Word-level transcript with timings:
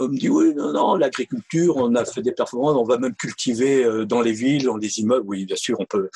On 0.00 0.08
me 0.08 0.16
dit, 0.16 0.28
oui, 0.28 0.54
non, 0.54 0.72
non, 0.72 0.94
l'agriculture, 0.94 1.76
on 1.76 1.94
a 1.94 2.04
fait 2.04 2.22
des 2.22 2.32
performances, 2.32 2.76
on 2.76 2.84
va 2.84 2.98
même 2.98 3.14
cultiver 3.14 3.84
euh, 3.84 4.04
dans 4.04 4.20
les 4.20 4.32
villes, 4.32 4.64
dans 4.64 4.76
les 4.76 5.00
immeubles. 5.00 5.26
Oui, 5.26 5.44
bien 5.44 5.56
sûr, 5.56 5.76
on 5.78 5.84
peut. 5.84 6.08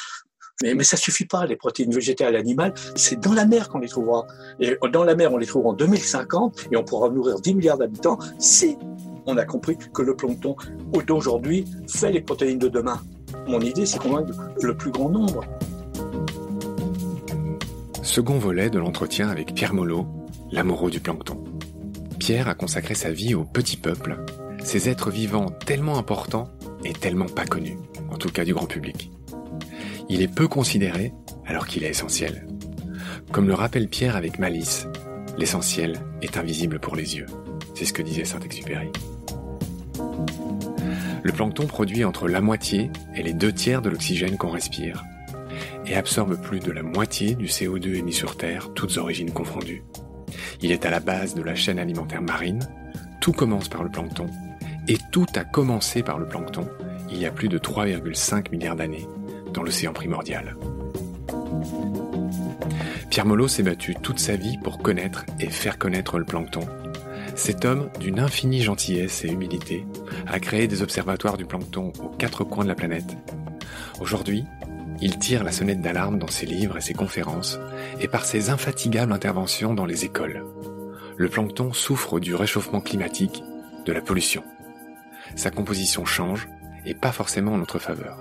Mais, 0.63 0.75
mais 0.75 0.85
ça 0.85 0.97
suffit 0.97 1.27
pas, 1.27 1.47
les 1.47 1.57
protéines 1.57 1.93
végétales 1.93 2.37
animales, 2.37 2.75
c'est 2.95 3.21
dans 3.21 3.33
la 3.33 3.45
mer 3.45 3.69
qu'on 3.69 3.81
les 3.81 3.89
trouvera. 3.89 4.27
Et 4.61 4.77
dans 4.93 5.05
la 5.05 5.15
mer, 5.15 5.33
on 5.33 5.37
les 5.37 5.47
trouvera 5.47 5.71
en 5.71 5.75
2050 5.75 6.69
et 6.71 6.77
on 6.77 6.85
pourra 6.85 7.11
nourrir 7.11 7.41
10 7.41 7.55
milliards 7.55 7.79
d'habitants 7.79 8.19
si 8.39 8.77
on 9.27 9.37
a 9.37 9.45
compris 9.45 9.77
que 9.93 10.03
le 10.03 10.15
plancton 10.15 10.55
d'aujourd'hui 11.07 11.65
fait 11.89 12.13
les 12.13 12.21
protéines 12.21 12.59
de 12.59 12.69
demain. 12.69 13.01
Mon 13.49 13.61
idée, 13.61 13.85
c'est 13.85 13.99
qu'on 13.99 14.25
le 14.63 14.77
plus 14.77 14.91
grand 14.91 15.09
nombre. 15.09 15.45
Second 18.03 18.39
volet 18.39 18.71
de 18.71 18.79
l'entretien 18.79 19.29
avec 19.29 19.55
Pierre 19.55 19.75
Molot, 19.75 20.07
l'amoureux 20.53 20.91
du 20.91 21.01
plancton. 21.01 21.43
Pierre 22.25 22.49
a 22.49 22.55
consacré 22.55 22.95
sa 22.95 23.13
vie 23.13 23.35
au 23.35 23.45
petit 23.45 23.77
peuple, 23.77 24.17
ces 24.63 24.89
êtres 24.89 25.11
vivants 25.11 25.51
tellement 25.67 25.99
importants 25.99 26.49
et 26.83 26.95
tellement 26.95 27.27
pas 27.27 27.45
connus, 27.45 27.77
en 28.11 28.17
tout 28.17 28.31
cas 28.31 28.47
du 28.47 28.55
grand 28.55 28.65
public. 28.65 29.11
Il 30.09 30.23
est 30.23 30.35
peu 30.35 30.49
considéré 30.49 31.13
alors 31.45 31.67
qu'il 31.67 31.85
est 31.85 31.91
essentiel. 31.91 32.47
Comme 33.31 33.47
le 33.47 33.53
rappelle 33.53 33.89
Pierre 33.89 34.17
avec 34.17 34.39
malice, 34.39 34.89
l'essentiel 35.37 36.01
est 36.23 36.39
invisible 36.39 36.79
pour 36.79 36.97
les 36.97 37.15
yeux. 37.15 37.27
C'est 37.75 37.85
ce 37.85 37.93
que 37.93 38.01
disait 38.01 38.25
Saint-Exupéry. 38.25 38.89
Le 41.23 41.33
plancton 41.33 41.67
produit 41.67 42.07
entre 42.07 42.27
la 42.27 42.41
moitié 42.41 42.91
et 43.15 43.23
les 43.23 43.35
deux 43.35 43.53
tiers 43.53 43.83
de 43.83 43.91
l'oxygène 43.91 44.39
qu'on 44.39 44.49
respire 44.49 45.05
et 45.85 45.95
absorbe 45.95 46.41
plus 46.41 46.61
de 46.61 46.73
la 46.73 46.83
moitié 46.83 47.35
du 47.35 47.49
CO2 47.49 47.97
émis 47.97 48.15
sur 48.15 48.39
Terre, 48.39 48.71
toutes 48.73 48.97
origines 48.97 49.31
confondues. 49.31 49.83
Il 50.63 50.73
est 50.73 50.87
à 50.87 50.91
la 50.91 51.01
base 51.01 51.35
de 51.35 51.43
la 51.43 51.55
chaîne 51.55 51.79
alimentaire 51.79 52.23
marine. 52.23 52.67
Tout 53.21 53.33
commence 53.33 53.69
par 53.69 53.83
le 53.83 53.91
plancton. 53.91 54.27
Et 54.89 54.99
tout 55.13 55.27
a 55.35 55.45
commencé 55.45 56.03
par 56.03 56.19
le 56.19 56.27
plancton 56.27 56.69
il 57.11 57.21
y 57.21 57.27
a 57.27 57.31
plus 57.31 57.49
de 57.49 57.59
3,5 57.59 58.51
milliards 58.51 58.77
d'années 58.77 59.07
dans 59.53 59.63
l'océan 59.63 59.93
primordial. 59.93 60.57
Pierre 63.09 63.27
Molot 63.27 63.47
s'est 63.47 63.63
battu 63.63 63.95
toute 63.95 64.19
sa 64.19 64.35
vie 64.35 64.59
pour 64.59 64.79
connaître 64.79 65.25
et 65.39 65.49
faire 65.49 65.79
connaître 65.79 66.19
le 66.19 66.25
plancton. 66.25 66.67
Cet 67.37 67.65
homme, 67.65 67.89
d'une 68.01 68.19
infinie 68.19 68.63
gentillesse 68.63 69.25
et 69.25 69.29
humilité, 69.29 69.87
a 70.27 70.41
créé 70.41 70.67
des 70.67 70.83
observatoires 70.83 71.37
du 71.37 71.45
plancton 71.45 71.93
aux 72.03 72.09
quatre 72.09 72.43
coins 72.43 72.65
de 72.65 72.69
la 72.69 72.75
planète. 72.75 73.17
Aujourd'hui, 74.01 74.45
il 75.05 75.19
tire 75.19 75.45
la 75.45 75.53
sonnette 75.53 75.83
d'alarme 75.83 76.19
dans 76.19 76.29
ses 76.29 76.47
livres 76.47 76.79
et 76.79 76.81
ses 76.81 76.95
conférences 76.95 77.59
et 78.01 78.09
par 78.09 78.25
ses 78.25 78.49
infatigables 78.49 79.13
interventions 79.13 79.75
dans 79.75 79.85
les 79.85 80.07
écoles. 80.07 80.47
Le 81.19 81.29
plancton 81.29 81.75
souffre 81.75 82.19
du 82.19 82.35
réchauffement 82.35 82.81
climatique, 82.81 83.43
de 83.85 83.93
la 83.93 84.01
pollution. 84.01 84.43
Sa 85.37 85.51
composition 85.51 86.07
change 86.07 86.49
et 86.87 86.95
pas 86.95 87.13
forcément 87.13 87.53
en 87.53 87.59
notre 87.59 87.79
faveur. 87.79 88.19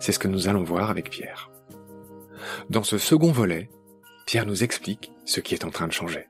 C'est 0.00 0.12
ce 0.12 0.18
que 0.18 0.28
nous 0.28 0.48
allons 0.48 0.64
voir 0.64 0.90
avec 0.90 1.08
Pierre. 1.08 1.50
Dans 2.68 2.82
ce 2.82 2.98
second 2.98 3.32
volet, 3.32 3.70
Pierre 4.26 4.44
nous 4.44 4.62
explique 4.62 5.12
ce 5.24 5.40
qui 5.40 5.54
est 5.54 5.64
en 5.64 5.70
train 5.70 5.86
de 5.86 5.92
changer. 5.92 6.28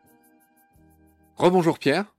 Rebonjour 1.34 1.80
Pierre. 1.80 2.14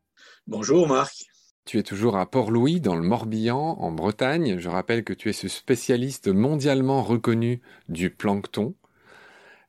Bonjour 0.48 0.86
Marc. 0.86 1.33
Tu 1.66 1.80
es 1.80 1.84
toujours 1.84 2.18
à 2.18 2.30
Port-Louis, 2.30 2.82
dans 2.82 2.96
le 2.96 3.04
Morbihan, 3.04 3.78
en 3.80 3.92
Bretagne. 3.92 4.60
Je 4.60 4.68
rappelle 4.68 5.06
que 5.06 5.14
tu 5.14 5.30
es 5.30 5.34
ce 5.34 5.48
spécialiste 5.48 6.28
mondialement 6.28 7.02
reconnu 7.02 7.62
du 7.88 8.10
plancton. 8.10 8.76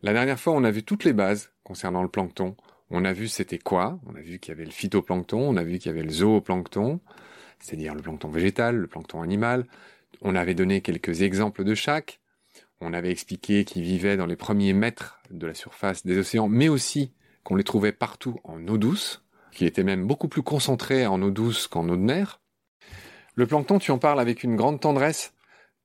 La 0.03 0.13
dernière 0.13 0.41
fois, 0.41 0.55
on 0.55 0.65
a 0.65 0.73
vu 0.73 0.83
toutes 0.83 1.05
les 1.05 1.13
bases 1.13 1.53
concernant 1.63 2.03
le 2.03 2.09
plancton. 2.09 2.57
On 2.91 3.05
a 3.05 3.13
vu 3.13 3.29
c'était 3.29 3.59
quoi 3.59 4.01
On 4.07 4.17
a 4.17 4.21
vu 4.21 4.41
qu'il 4.41 4.51
y 4.51 4.57
avait 4.57 4.65
le 4.65 4.73
phytoplancton, 4.73 5.39
on 5.39 5.57
a 5.57 5.63
vu 5.63 5.79
qu'il 5.79 5.87
y 5.87 5.95
avait 5.95 6.03
le 6.03 6.11
zooplancton, 6.11 7.01
c'est-à-dire 7.61 7.95
le 7.95 8.03
plancton 8.03 8.29
végétal, 8.29 8.77
le 8.77 8.87
plancton 8.89 9.23
animal. 9.23 9.65
On 10.21 10.35
avait 10.35 10.55
donné 10.55 10.81
quelques 10.81 11.23
exemples 11.23 11.63
de 11.63 11.75
chaque. 11.75 12.21
On 12.81 12.93
avait 12.93 13.11
expliqué 13.11 13.65
qu'ils 13.65 13.83
vivaient 13.83 14.17
dans 14.17 14.27
les 14.27 14.37
premiers 14.37 14.73
mètres 14.73 15.21
de 15.31 15.47
la 15.47 15.55
surface 15.55 16.05
des 16.05 16.19
océans, 16.19 16.49
mais 16.49 16.69
aussi 16.69 17.13
qu'on 17.45 17.55
les 17.55 17.65
trouvait 17.65 17.93
partout 17.93 18.41
en 18.43 18.67
eau 18.67 18.79
douce 18.79 19.24
qui 19.55 19.65
était 19.67 19.85
même 19.85 20.06
beaucoup 20.06 20.29
plus 20.29 20.43
concentré 20.43 21.06
en 21.06 21.23
eau 21.23 21.31
douce 21.31 21.67
qu'en 21.69 21.89
eau 21.89 21.97
de 21.97 22.03
mer. 22.03 22.41
Le 23.35 23.47
plancton, 23.47 23.79
tu 23.79 23.91
en 23.91 23.99
parles 23.99 24.21
avec 24.21 24.45
une 24.45 24.56
grande 24.56 24.81
tendresse. 24.81 25.33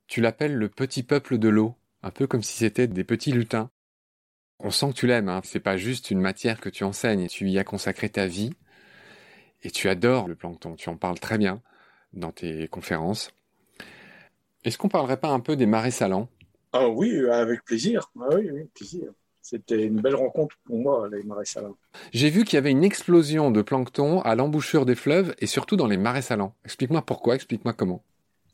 Tu 0.08 0.22
l'appelles 0.22 0.56
le 0.56 0.70
petit 0.70 1.04
peuple 1.04 1.38
de 1.38 1.50
l'eau, 1.50 1.76
un 2.04 2.12
peu 2.12 2.28
comme 2.28 2.44
si 2.44 2.58
c'était 2.58 2.88
des 2.88 3.04
petits 3.04 3.32
lutins. 3.32 3.70
On 4.60 4.72
sent 4.72 4.90
que 4.90 4.94
tu 4.94 5.08
l'aimes, 5.08 5.30
hein. 5.30 5.42
c'est 5.44 5.60
pas 5.60 5.78
juste 5.78 6.12
une 6.12 6.20
matière 6.20 6.60
que 6.60 6.70
tu 6.70 6.84
enseignes, 6.84 7.28
tu 7.28 7.48
y 7.50 7.58
as 7.58 7.64
consacré 7.64 8.10
ta 8.10 8.28
vie, 8.28 8.52
et 9.64 9.72
tu 9.72 9.88
adores 9.88 10.28
le 10.28 10.36
plancton, 10.36 10.76
tu 10.76 10.90
en 10.90 10.98
parles 10.98 11.20
très 11.20 11.38
bien 11.38 11.62
dans 12.14 12.32
tes 12.32 12.68
conférences. 12.68 13.32
Est-ce 14.66 14.78
qu'on 14.78 14.90
parlerait 14.90 15.20
pas 15.20 15.30
un 15.30 15.40
peu 15.40 15.56
des 15.56 15.66
marais 15.66 15.92
salants? 15.92 16.28
Ah 16.74 16.90
oui, 16.90 17.26
avec 17.30 17.64
plaisir. 17.64 18.12
Ah 18.20 18.36
plaisir. 18.76 19.14
C'était 19.50 19.84
une 19.84 20.00
belle 20.00 20.14
rencontre 20.14 20.56
pour 20.64 20.78
moi, 20.78 21.10
les 21.12 21.24
marais 21.24 21.44
salants. 21.44 21.76
J'ai 22.14 22.30
vu 22.30 22.44
qu'il 22.44 22.54
y 22.54 22.58
avait 22.58 22.70
une 22.70 22.84
explosion 22.84 23.50
de 23.50 23.64
plancton 23.64 24.22
à 24.22 24.36
l'embouchure 24.36 24.86
des 24.86 24.94
fleuves 24.94 25.34
et 25.40 25.48
surtout 25.48 25.76
dans 25.76 25.88
les 25.88 25.98
marais 25.98 26.22
salants. 26.22 26.54
Explique-moi 26.66 27.02
pourquoi, 27.02 27.34
explique-moi 27.34 27.74
comment. 27.74 28.04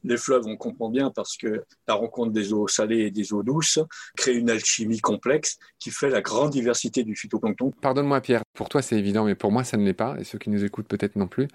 Les 0.07 0.17
fleuves, 0.17 0.45
on 0.45 0.55
comprend 0.55 0.89
bien 0.89 1.09
parce 1.09 1.35
que 1.35 1.63
la 1.87 1.95
rencontre 1.95 2.31
des 2.31 2.53
eaux 2.53 2.67
salées 2.67 3.05
et 3.05 3.11
des 3.11 3.33
eaux 3.33 3.41
douces 3.41 3.79
crée 4.15 4.35
une 4.35 4.51
alchimie 4.51 4.99
complexe 4.99 5.57
qui 5.79 5.89
fait 5.89 6.09
la 6.09 6.21
grande 6.21 6.51
diversité 6.51 7.03
du 7.03 7.15
phytoplancton. 7.15 7.71
Pardonne-moi 7.81 8.21
Pierre, 8.21 8.43
pour 8.53 8.69
toi 8.69 8.83
c'est 8.83 8.97
évident, 8.97 9.25
mais 9.25 9.33
pour 9.33 9.51
moi 9.51 9.63
ça 9.63 9.77
ne 9.77 9.83
l'est 9.83 9.93
pas, 9.93 10.15
et 10.19 10.23
ceux 10.23 10.37
qui 10.37 10.51
nous 10.51 10.63
écoutent 10.63 10.87
peut-être 10.87 11.15
non 11.15 11.27
plus. 11.27 11.47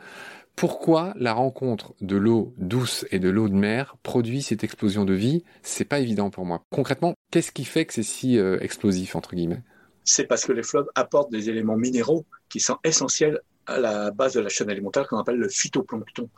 Pourquoi 0.56 1.14
la 1.16 1.32
rencontre 1.32 1.94
de 2.00 2.16
l'eau 2.16 2.52
douce 2.58 3.06
et 3.12 3.20
de 3.20 3.28
l'eau 3.28 3.48
de 3.48 3.54
mer 3.54 3.96
produit 4.02 4.42
cette 4.42 4.64
explosion 4.64 5.04
de 5.04 5.14
vie? 5.14 5.44
C'est 5.62 5.84
pas 5.84 6.00
évident 6.00 6.30
pour 6.30 6.44
moi. 6.44 6.64
Concrètement, 6.70 7.14
qu'est-ce 7.30 7.52
qui 7.52 7.64
fait 7.64 7.84
que 7.84 7.94
c'est 7.94 8.02
si 8.02 8.36
euh, 8.36 8.58
explosif 8.60 9.14
entre 9.14 9.36
guillemets? 9.36 9.62
C'est 10.02 10.26
parce 10.26 10.44
que 10.44 10.52
les 10.52 10.64
fleuves 10.64 10.88
apportent 10.96 11.30
des 11.30 11.50
éléments 11.50 11.76
minéraux 11.76 12.26
qui 12.48 12.58
sont 12.58 12.78
essentiels 12.82 13.40
à 13.66 13.78
la 13.78 14.10
base 14.10 14.34
de 14.34 14.40
la 14.40 14.48
chaîne 14.48 14.70
alimentaire 14.70 15.06
qu'on 15.06 15.18
appelle 15.18 15.36
le 15.36 15.48
phytoplancton 15.48 16.28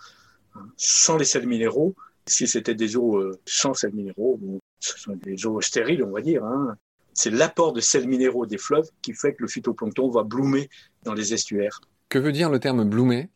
sans 0.76 1.16
les 1.16 1.24
sels 1.24 1.46
minéraux. 1.46 1.94
Si 2.26 2.46
c'était 2.46 2.74
des 2.74 2.96
eaux 2.96 3.16
euh, 3.16 3.40
sans 3.46 3.74
sels 3.74 3.92
minéraux, 3.92 4.38
ce 4.78 4.98
sont 4.98 5.16
des 5.16 5.46
eaux 5.46 5.60
stériles, 5.60 6.04
on 6.04 6.10
va 6.10 6.20
dire. 6.20 6.44
Hein. 6.44 6.76
C'est 7.14 7.30
l'apport 7.30 7.72
de 7.72 7.80
sels 7.80 8.06
minéraux 8.06 8.46
des 8.46 8.58
fleuves 8.58 8.88
qui 9.02 9.12
fait 9.12 9.34
que 9.34 9.42
le 9.42 9.48
phytoplancton 9.48 10.10
va 10.10 10.22
bloomer 10.22 10.68
dans 11.02 11.14
les 11.14 11.34
estuaires. 11.34 11.80
Que 12.08 12.18
veut 12.18 12.32
dire 12.32 12.50
le 12.50 12.60
terme 12.60 12.88
bloomer? 12.88 13.28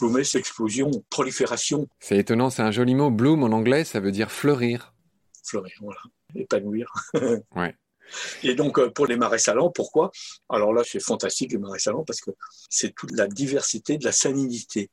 Bloomer, 0.00 0.24
c'est 0.24 0.38
explosion, 0.38 0.90
prolifération. 1.10 1.86
C'est 2.00 2.18
étonnant, 2.18 2.50
c'est 2.50 2.62
un 2.62 2.70
joli 2.70 2.94
mot. 2.94 3.10
Bloom 3.10 3.44
en 3.44 3.52
anglais, 3.52 3.84
ça 3.84 4.00
veut 4.00 4.12
dire 4.12 4.30
fleurir. 4.30 4.92
Fleurir, 5.44 5.74
voilà. 5.80 6.00
Épanouir. 6.34 6.92
ouais. 7.56 7.74
Et 8.42 8.54
donc, 8.54 8.78
euh, 8.78 8.90
pour 8.90 9.06
les 9.06 9.16
marais 9.16 9.38
salants, 9.38 9.70
pourquoi? 9.70 10.10
Alors 10.48 10.72
là, 10.72 10.82
c'est 10.84 11.00
fantastique, 11.00 11.52
les 11.52 11.58
marais 11.58 11.78
salants, 11.78 12.04
parce 12.04 12.20
que 12.20 12.30
c'est 12.68 12.94
toute 12.94 13.12
la 13.12 13.26
diversité 13.28 13.98
de 13.98 14.04
la 14.04 14.12
salinité 14.12 14.90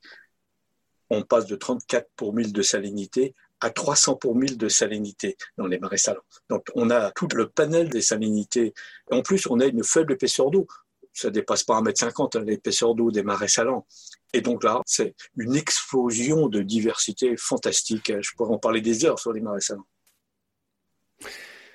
on 1.10 1.24
passe 1.24 1.46
de 1.46 1.56
34 1.56 2.10
pour 2.16 2.34
1000 2.34 2.54
de 2.54 2.62
salinité 2.62 3.34
à 3.60 3.70
300 3.70 4.16
pour 4.16 4.36
1000 4.36 4.58
de 4.58 4.70
salinité 4.70 5.38
dans 5.58 5.68
les 5.68 5.80
marais 5.80 5.98
salants. 5.98 6.22
Donc 6.50 6.68
on 6.76 6.90
a 6.90 7.12
tout 7.12 7.28
le 7.36 7.50
panel 7.50 7.90
des 7.90 8.02
salinités. 8.02 8.74
en 9.12 9.22
plus, 9.22 9.48
on 9.50 9.60
a 9.60 9.66
une 9.66 9.84
faible 9.84 10.14
épaisseur 10.14 10.52
d'eau. 10.52 10.68
Ça 11.14 11.32
dépasse 11.32 11.64
pas 11.64 11.82
1m50 11.82 12.38
hein, 12.38 12.44
l'épaisseur 12.46 12.94
d'eau 12.94 13.10
des 13.10 13.24
marais 13.24 13.48
salants. 13.48 13.88
Et 14.34 14.42
donc 14.42 14.64
là, 14.64 14.82
c'est 14.86 15.16
une 15.36 15.56
explosion 15.56 16.48
de 16.48 16.62
diversité 16.62 17.36
fantastique. 17.38 18.12
Je 18.22 18.32
pourrais 18.36 18.54
en 18.54 18.60
parler 18.60 18.82
des 18.82 19.06
heures 19.06 19.18
sur 19.18 19.34
les 19.34 19.42
marais 19.42 19.62
salants. 19.62 19.88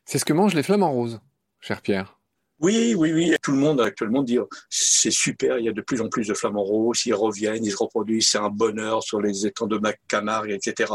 C'est 0.04 0.18
ce 0.18 0.24
que 0.24 0.32
mangent 0.32 0.54
les 0.54 0.62
flamants 0.62 0.92
roses, 0.92 1.20
cher 1.60 1.82
Pierre. 1.82 2.21
Oui, 2.62 2.94
oui, 2.96 3.12
oui. 3.12 3.34
Tout 3.42 3.50
le 3.50 3.58
monde 3.58 3.80
actuellement 3.80 4.22
dit 4.22 4.38
c'est 4.70 5.10
super, 5.10 5.58
il 5.58 5.64
y 5.64 5.68
a 5.68 5.72
de 5.72 5.80
plus 5.80 6.00
en 6.00 6.08
plus 6.08 6.28
de 6.28 6.34
flamants 6.34 6.62
roses, 6.62 7.04
ils 7.06 7.14
reviennent, 7.14 7.64
ils 7.64 7.72
se 7.72 7.76
reproduisent, 7.76 8.28
c'est 8.28 8.38
un 8.38 8.50
bonheur 8.50 9.02
sur 9.02 9.20
les 9.20 9.46
étangs 9.46 9.66
de 9.66 9.80
Camargue, 10.06 10.52
etc. 10.52 10.92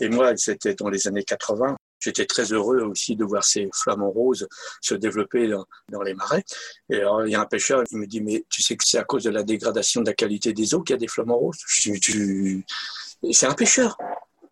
Et 0.00 0.08
moi, 0.08 0.34
c'était 0.38 0.74
dans 0.74 0.88
les 0.88 1.06
années 1.06 1.22
80. 1.22 1.76
J'étais 2.00 2.24
très 2.24 2.50
heureux 2.52 2.80
aussi 2.80 3.14
de 3.14 3.24
voir 3.24 3.44
ces 3.44 3.68
flamants 3.74 4.10
roses 4.10 4.48
se 4.80 4.94
développer 4.94 5.48
dans, 5.90 6.02
les 6.02 6.14
marais. 6.14 6.44
Et 6.88 6.96
alors, 6.96 7.26
il 7.26 7.30
y 7.30 7.34
a 7.34 7.40
un 7.42 7.46
pêcheur 7.46 7.84
qui 7.84 7.96
me 7.96 8.06
dit, 8.06 8.22
mais 8.22 8.44
tu 8.48 8.62
sais 8.62 8.76
que 8.76 8.84
c'est 8.84 8.98
à 8.98 9.04
cause 9.04 9.24
de 9.24 9.30
la 9.30 9.42
dégradation 9.42 10.00
de 10.00 10.06
la 10.06 10.14
qualité 10.14 10.54
des 10.54 10.74
eaux 10.74 10.82
qu'il 10.82 10.94
y 10.94 10.96
a 10.96 10.98
des 10.98 11.08
flamants 11.08 11.38
roses? 11.38 11.58
C'est 13.32 13.46
un 13.46 13.54
pêcheur. 13.54 13.98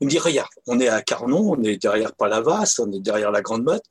Il 0.00 0.04
me 0.04 0.10
dit, 0.10 0.18
regarde, 0.18 0.50
on 0.66 0.78
est 0.78 0.88
à 0.88 1.00
Carnon, 1.00 1.54
on 1.56 1.62
est 1.62 1.78
derrière 1.78 2.14
Palavas, 2.14 2.76
on 2.80 2.92
est 2.92 3.00
derrière 3.00 3.30
la 3.30 3.40
Grande 3.40 3.64
Motte. 3.64 3.84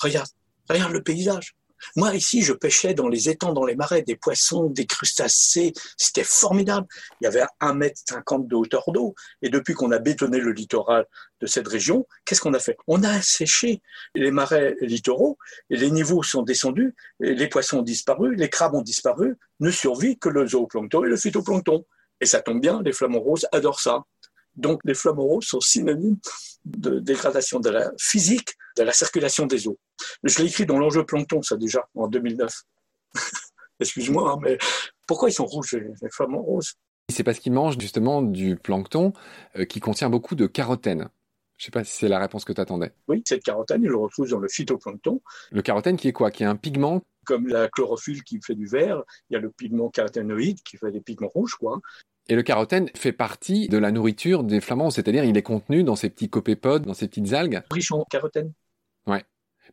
Regarde, 0.00 0.28
regarde 0.68 0.92
le 0.92 1.02
paysage. 1.04 1.54
Moi, 1.94 2.14
ici, 2.14 2.42
je 2.42 2.52
pêchais 2.52 2.94
dans 2.94 3.08
les 3.08 3.28
étangs, 3.28 3.52
dans 3.52 3.64
les 3.64 3.76
marais, 3.76 4.02
des 4.02 4.16
poissons, 4.16 4.68
des 4.68 4.86
crustacés. 4.86 5.72
C'était 5.96 6.24
formidable. 6.24 6.86
Il 7.20 7.24
y 7.24 7.26
avait 7.26 7.44
un 7.60 7.74
mètre 7.74 8.00
cinquante 8.08 8.48
de 8.48 8.54
hauteur 8.54 8.84
d'eau. 8.88 9.14
Et 9.42 9.48
depuis 9.48 9.74
qu'on 9.74 9.90
a 9.92 9.98
bétonné 9.98 10.38
le 10.38 10.52
littoral 10.52 11.06
de 11.40 11.46
cette 11.46 11.68
région, 11.68 12.06
qu'est-ce 12.24 12.40
qu'on 12.40 12.54
a 12.54 12.58
fait? 12.58 12.76
On 12.86 13.02
a 13.02 13.10
asséché 13.10 13.82
les 14.14 14.30
marais 14.30 14.76
littoraux 14.80 15.38
et 15.70 15.76
les 15.76 15.90
niveaux 15.90 16.22
sont 16.22 16.42
descendus. 16.42 16.94
les 17.20 17.48
poissons 17.48 17.78
ont 17.78 17.82
disparu, 17.82 18.34
les 18.34 18.48
crabes 18.48 18.74
ont 18.74 18.82
disparu. 18.82 19.36
Ne 19.60 19.70
survit 19.70 20.18
que 20.18 20.28
le 20.28 20.46
zooplancton 20.46 21.04
et 21.04 21.08
le 21.08 21.16
phytoplancton. 21.16 21.84
Et 22.20 22.26
ça 22.26 22.40
tombe 22.40 22.60
bien, 22.60 22.80
les 22.82 22.92
flamants 22.92 23.20
roses 23.20 23.46
adorent 23.52 23.80
ça. 23.80 24.04
Donc 24.54 24.80
les 24.84 24.94
flamants 24.94 25.24
roses 25.24 25.46
sont 25.46 25.60
synonymes 25.60 26.16
de 26.64 26.98
dégradation 26.98 27.60
de 27.60 27.70
la 27.70 27.92
physique 27.98 28.54
de 28.76 28.82
la 28.82 28.92
circulation 28.92 29.46
des 29.46 29.68
eaux. 29.68 29.78
Je 30.22 30.38
l'ai 30.38 30.48
écrit 30.48 30.66
dans 30.66 30.78
l'enjeu 30.78 31.04
plancton, 31.04 31.42
ça 31.42 31.56
déjà, 31.56 31.88
en 31.94 32.08
2009. 32.08 32.52
Excuse-moi, 33.80 34.32
hein, 34.32 34.38
mais 34.42 34.58
pourquoi 35.06 35.28
ils 35.28 35.34
sont 35.34 35.46
rouges, 35.46 35.72
les 35.74 36.10
flamants 36.10 36.42
roses 36.42 36.74
C'est 37.10 37.24
parce 37.24 37.38
qu'ils 37.38 37.52
mangent 37.52 37.78
justement 37.78 38.22
du 38.22 38.56
plancton 38.56 39.12
euh, 39.56 39.64
qui 39.64 39.80
contient 39.80 40.10
beaucoup 40.10 40.34
de 40.34 40.46
carotène. 40.46 41.08
Je 41.58 41.62
ne 41.62 41.64
sais 41.66 41.70
pas 41.70 41.84
si 41.84 41.96
c'est 41.96 42.08
la 42.08 42.18
réponse 42.18 42.44
que 42.44 42.52
tu 42.52 42.60
attendais. 42.60 42.92
Oui, 43.08 43.22
cette 43.26 43.42
carotène, 43.42 43.82
ils 43.82 43.88
le 43.88 43.96
retrouvent 43.96 44.28
dans 44.28 44.38
le 44.38 44.48
phytoplancton. 44.48 45.22
Le 45.50 45.62
carotène 45.62 45.96
qui 45.96 46.08
est 46.08 46.12
quoi? 46.12 46.30
Qui 46.30 46.42
est 46.42 46.46
un 46.46 46.56
pigment? 46.56 47.02
Comme 47.24 47.48
la 47.48 47.68
chlorophylle 47.68 48.22
qui 48.24 48.40
fait 48.42 48.54
du 48.54 48.66
vert, 48.66 49.02
il 49.30 49.34
y 49.34 49.36
a 49.36 49.40
le 49.40 49.50
pigment 49.50 49.88
caroténoïde 49.88 50.62
qui 50.62 50.76
fait 50.76 50.92
des 50.92 51.00
pigments 51.00 51.28
rouges, 51.28 51.54
quoi. 51.54 51.80
Et 52.28 52.34
le 52.34 52.42
carotène 52.42 52.90
fait 52.94 53.12
partie 53.12 53.68
de 53.68 53.78
la 53.78 53.90
nourriture 53.90 54.42
des 54.42 54.60
flamands, 54.60 54.90
c'est-à-dire 54.90 55.24
il 55.24 55.36
est 55.36 55.42
contenu 55.42 55.84
dans 55.84 55.96
ces 55.96 56.10
petits 56.10 56.28
copépodes, 56.28 56.84
dans 56.84 56.94
ces 56.94 57.08
petites 57.08 57.32
algues. 57.32 57.62
Riche 57.70 57.92
en 57.92 58.04
carotène. 58.04 58.52
Ouais. 59.06 59.24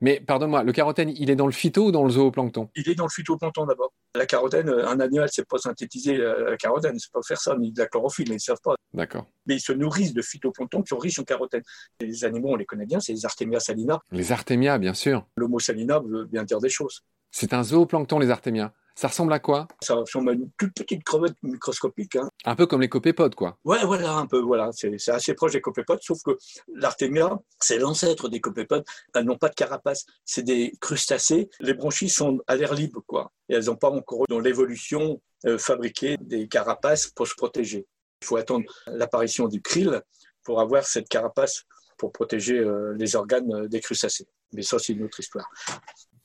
Mais 0.03 0.19
pardonne-moi, 0.19 0.63
le 0.63 0.73
carotène, 0.73 1.13
il 1.15 1.29
est 1.29 1.37
dans 1.37 1.45
le 1.45 1.53
phyto 1.53 1.85
ou 1.85 1.91
dans 1.93 2.03
le 2.03 2.09
zooplancton? 2.09 2.69
Il 2.75 2.89
est 2.89 2.95
dans 2.95 3.05
le 3.05 3.09
phytoplancton 3.09 3.65
d'abord. 3.65 3.93
La 4.15 4.25
carotène, 4.25 4.67
un 4.67 4.99
animal 4.99 5.27
ne 5.27 5.31
sait 5.31 5.45
pas 5.45 5.57
synthétiser 5.57 6.17
la 6.17 6.57
carotène, 6.57 6.95
ne 6.95 6.99
sait 6.99 7.07
pas 7.11 7.21
faire 7.25 7.39
ça, 7.39 7.55
ni 7.57 7.71
de 7.71 7.79
la 7.79 7.87
chlorophylle, 7.87 8.27
ils 8.27 8.33
ne 8.33 8.37
savent 8.37 8.59
pas. 8.61 8.75
D'accord. 8.93 9.27
Mais 9.45 9.55
ils 9.55 9.61
se 9.61 9.71
nourrissent 9.71 10.13
de 10.13 10.21
phytoplancton 10.21 10.81
qui 10.81 10.89
sont 10.89 10.97
riches 10.97 11.19
en 11.19 11.23
carotène. 11.23 11.63
les 12.01 12.25
animaux, 12.25 12.49
on 12.49 12.57
les 12.57 12.65
connaît 12.65 12.85
bien, 12.85 12.99
c'est 12.99 13.13
les 13.13 13.23
Artemia 13.23 13.61
salina. 13.61 14.01
Les 14.11 14.33
Artemia, 14.33 14.77
bien 14.77 14.93
sûr. 14.93 15.25
L'homo 15.37 15.59
salina 15.59 16.01
veut 16.05 16.25
bien 16.25 16.43
dire 16.43 16.59
des 16.59 16.69
choses. 16.69 17.05
C'est 17.31 17.53
un 17.53 17.63
zooplancton, 17.63 18.19
les 18.19 18.29
Artemia? 18.29 18.73
Ça 18.95 19.07
ressemble 19.07 19.33
à 19.33 19.39
quoi? 19.39 19.67
Ça 19.81 19.95
ressemble 19.95 20.29
à 20.29 20.33
une 20.33 20.51
toute 20.57 20.73
petite 20.73 21.03
crevette 21.03 21.35
microscopique. 21.41 22.15
Hein. 22.15 22.29
Un 22.45 22.55
peu 22.55 22.67
comme 22.67 22.81
les 22.81 22.89
copépodes, 22.89 23.33
quoi. 23.33 23.57
Ouais, 23.65 23.83
voilà, 23.85 24.13
un 24.13 24.27
peu, 24.27 24.39
voilà. 24.39 24.69
C'est 24.71 25.09
assez 25.09 25.33
proche 25.33 25.53
des 25.53 25.61
copépodes, 25.61 25.99
sauf 26.01 26.21
que 26.23 26.37
l'artémia, 26.75 27.39
c'est 27.59 27.79
l'ancêtre 27.79 28.29
des 28.29 28.39
copépodes. 28.39 28.83
Elles 29.15 29.25
n'ont 29.25 29.37
pas 29.37 29.49
de 29.49 29.55
carapace. 29.55 30.05
C'est 30.25 30.43
des 30.43 30.73
crustacés. 30.79 31.49
Les 31.59 31.73
branchies 31.73 32.09
sont 32.09 32.39
à 32.45 32.55
l'air 32.55 32.73
libre, 32.73 33.01
quoi. 33.07 33.31
Et 33.49 33.55
elles 33.55 33.65
n'ont 33.65 33.75
pas 33.75 33.89
encore, 33.89 34.25
dans 34.29 34.39
l'évolution, 34.39 35.21
euh, 35.45 35.57
fabriqué 35.57 36.17
des 36.21 36.47
carapaces 36.47 37.07
pour 37.07 37.27
se 37.27 37.35
protéger. 37.35 37.87
Il 38.21 38.25
faut 38.25 38.37
attendre 38.37 38.65
l'apparition 38.87 39.47
du 39.47 39.61
krill 39.61 40.01
pour 40.43 40.61
avoir 40.61 40.85
cette 40.85 41.09
carapace 41.09 41.63
pour 41.97 42.11
protéger 42.11 42.59
euh, 42.59 42.93
les 42.97 43.15
organes 43.15 43.53
euh, 43.53 43.67
des 43.67 43.81
crustacés. 43.81 44.27
Mais 44.53 44.61
ça, 44.61 44.77
c'est 44.79 44.93
une 44.93 45.03
autre 45.03 45.19
histoire. 45.19 45.49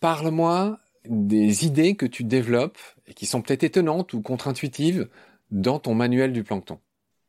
Parle-moi 0.01 0.79
des 1.09 1.65
idées 1.65 1.97
que 1.97 2.07
tu 2.07 2.25
développes 2.25 2.79
et 3.07 3.15
qui 3.15 3.27
sont 3.27 3.43
peut-être 3.43 3.65
étonnantes 3.65 4.13
ou 4.13 4.21
contre-intuitives 4.21 5.09
dans 5.51 5.79
ton 5.79 5.95
manuel 5.95 6.33
du 6.33 6.45
plancton 6.45 6.79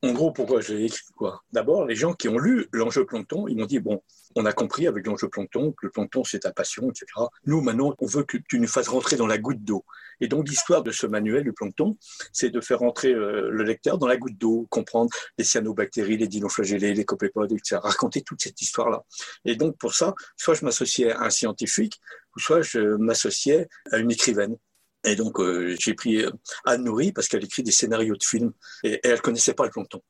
En 0.04 0.12
gros, 0.12 0.32
pourquoi 0.32 0.62
je 0.62 0.74
l'ai 0.74 0.86
écrit 0.86 1.02
quoi? 1.16 1.44
D'abord, 1.52 1.86
les 1.86 1.96
gens 1.96 2.14
qui 2.14 2.28
ont 2.28 2.38
lu 2.38 2.68
l'enjeu 2.74 3.06
plancton, 3.06 3.48
ils 3.48 3.58
m'ont 3.58 3.66
dit 3.66 3.80
bon, 3.80 4.02
on 4.36 4.46
a 4.46 4.54
compris 4.54 4.88
avec 4.88 5.08
l'enjeu 5.08 5.30
plancton 5.30 5.72
que 5.72 5.88
le 5.88 5.92
plancton 5.92 6.24
c'est 6.24 6.40
ta 6.40 6.52
passion, 6.52 6.90
etc. 6.90 7.06
Nous 7.46 7.62
maintenant, 7.62 7.96
on 8.00 8.06
veut 8.06 8.24
que 8.24 8.38
tu 8.38 8.60
nous 8.60 8.68
fasses 8.68 8.90
rentrer 8.90 9.16
dans 9.16 9.28
la 9.28 9.38
goutte 9.38 9.64
d'eau. 9.64 9.86
Et 10.22 10.28
donc 10.28 10.48
l'histoire 10.48 10.84
de 10.84 10.92
ce 10.92 11.08
manuel 11.08 11.44
du 11.44 11.54
plancton, 11.54 11.98
c'est 12.34 12.50
de 12.50 12.60
faire 12.60 12.80
rentrer 12.80 13.14
euh, 13.14 13.50
le 13.50 13.64
lecteur 13.64 13.98
dans 13.98 14.08
la 14.08 14.18
goutte 14.18 14.38
d'eau, 14.38 14.68
comprendre 14.70 15.10
les 15.38 15.46
cyanobactéries, 15.46 16.18
les 16.18 16.28
dinoflagellés, 16.28 16.94
les 16.94 17.06
copépodes, 17.06 17.52
etc. 17.54 17.80
Raconter 17.82 18.22
toute 18.22 18.42
cette 18.42 18.62
histoire-là. 18.62 19.04
Et 19.46 19.56
donc 19.56 19.78
pour 19.78 19.94
ça, 19.94 20.14
soit 20.36 20.56
je 20.56 20.66
m'associais 20.66 21.12
à 21.12 21.22
un 21.22 21.30
scientifique, 21.30 22.00
ou 22.40 22.42
soit 22.42 22.62
je 22.62 22.80
m'associais 22.96 23.68
à 23.92 23.98
une 23.98 24.12
écrivaine. 24.12 24.56
Et 25.04 25.16
donc, 25.16 25.40
euh, 25.40 25.76
j'ai 25.78 25.94
pris 25.94 26.24
euh, 26.24 26.32
Anne 26.66 26.86
Nourri 26.86 27.12
parce 27.12 27.28
qu'elle 27.28 27.44
écrit 27.44 27.64
des 27.64 27.72
scénarios 27.72 28.16
de 28.16 28.24
films 28.24 28.54
et, 28.84 28.94
et 28.94 29.08
elle 29.08 29.22
connaissait 29.22 29.54
pas 29.54 29.66
le 29.66 29.72
plancton. 29.72 30.02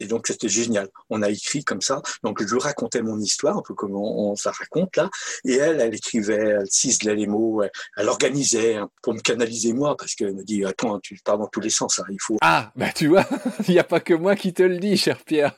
Et 0.00 0.06
donc, 0.06 0.26
c'était 0.26 0.48
génial. 0.48 0.88
On 1.08 1.22
a 1.22 1.30
écrit 1.30 1.62
comme 1.62 1.80
ça. 1.80 2.02
Donc, 2.22 2.44
je 2.44 2.56
racontais 2.56 3.00
mon 3.00 3.18
histoire, 3.20 3.56
un 3.56 3.62
peu 3.62 3.74
comme 3.74 3.94
on, 3.94 4.34
ça 4.34 4.50
raconte 4.50 4.96
là. 4.96 5.08
Et 5.44 5.54
elle, 5.54 5.80
elle 5.80 5.94
écrivait, 5.94 6.56
elle 6.60 6.66
ciselait 6.68 7.14
les 7.14 7.26
mots, 7.26 7.62
elle, 7.96 8.08
organisait 8.08 8.74
hein, 8.74 8.90
pour 9.02 9.14
me 9.14 9.20
canaliser 9.20 9.72
moi, 9.72 9.96
parce 9.96 10.14
qu'elle 10.14 10.34
me 10.34 10.44
dit, 10.44 10.64
attends, 10.64 10.98
tu 11.00 11.18
pars 11.24 11.38
dans 11.38 11.46
tous 11.46 11.60
les 11.60 11.70
sens, 11.70 12.00
hein, 12.00 12.04
il 12.10 12.20
faut. 12.20 12.38
Ah, 12.40 12.72
bah 12.74 12.92
tu 12.92 13.06
vois, 13.06 13.26
il 13.68 13.74
n'y 13.74 13.78
a 13.78 13.84
pas 13.84 14.00
que 14.00 14.14
moi 14.14 14.34
qui 14.34 14.52
te 14.52 14.62
le 14.62 14.78
dis, 14.78 14.96
cher 14.96 15.18
Pierre. 15.24 15.56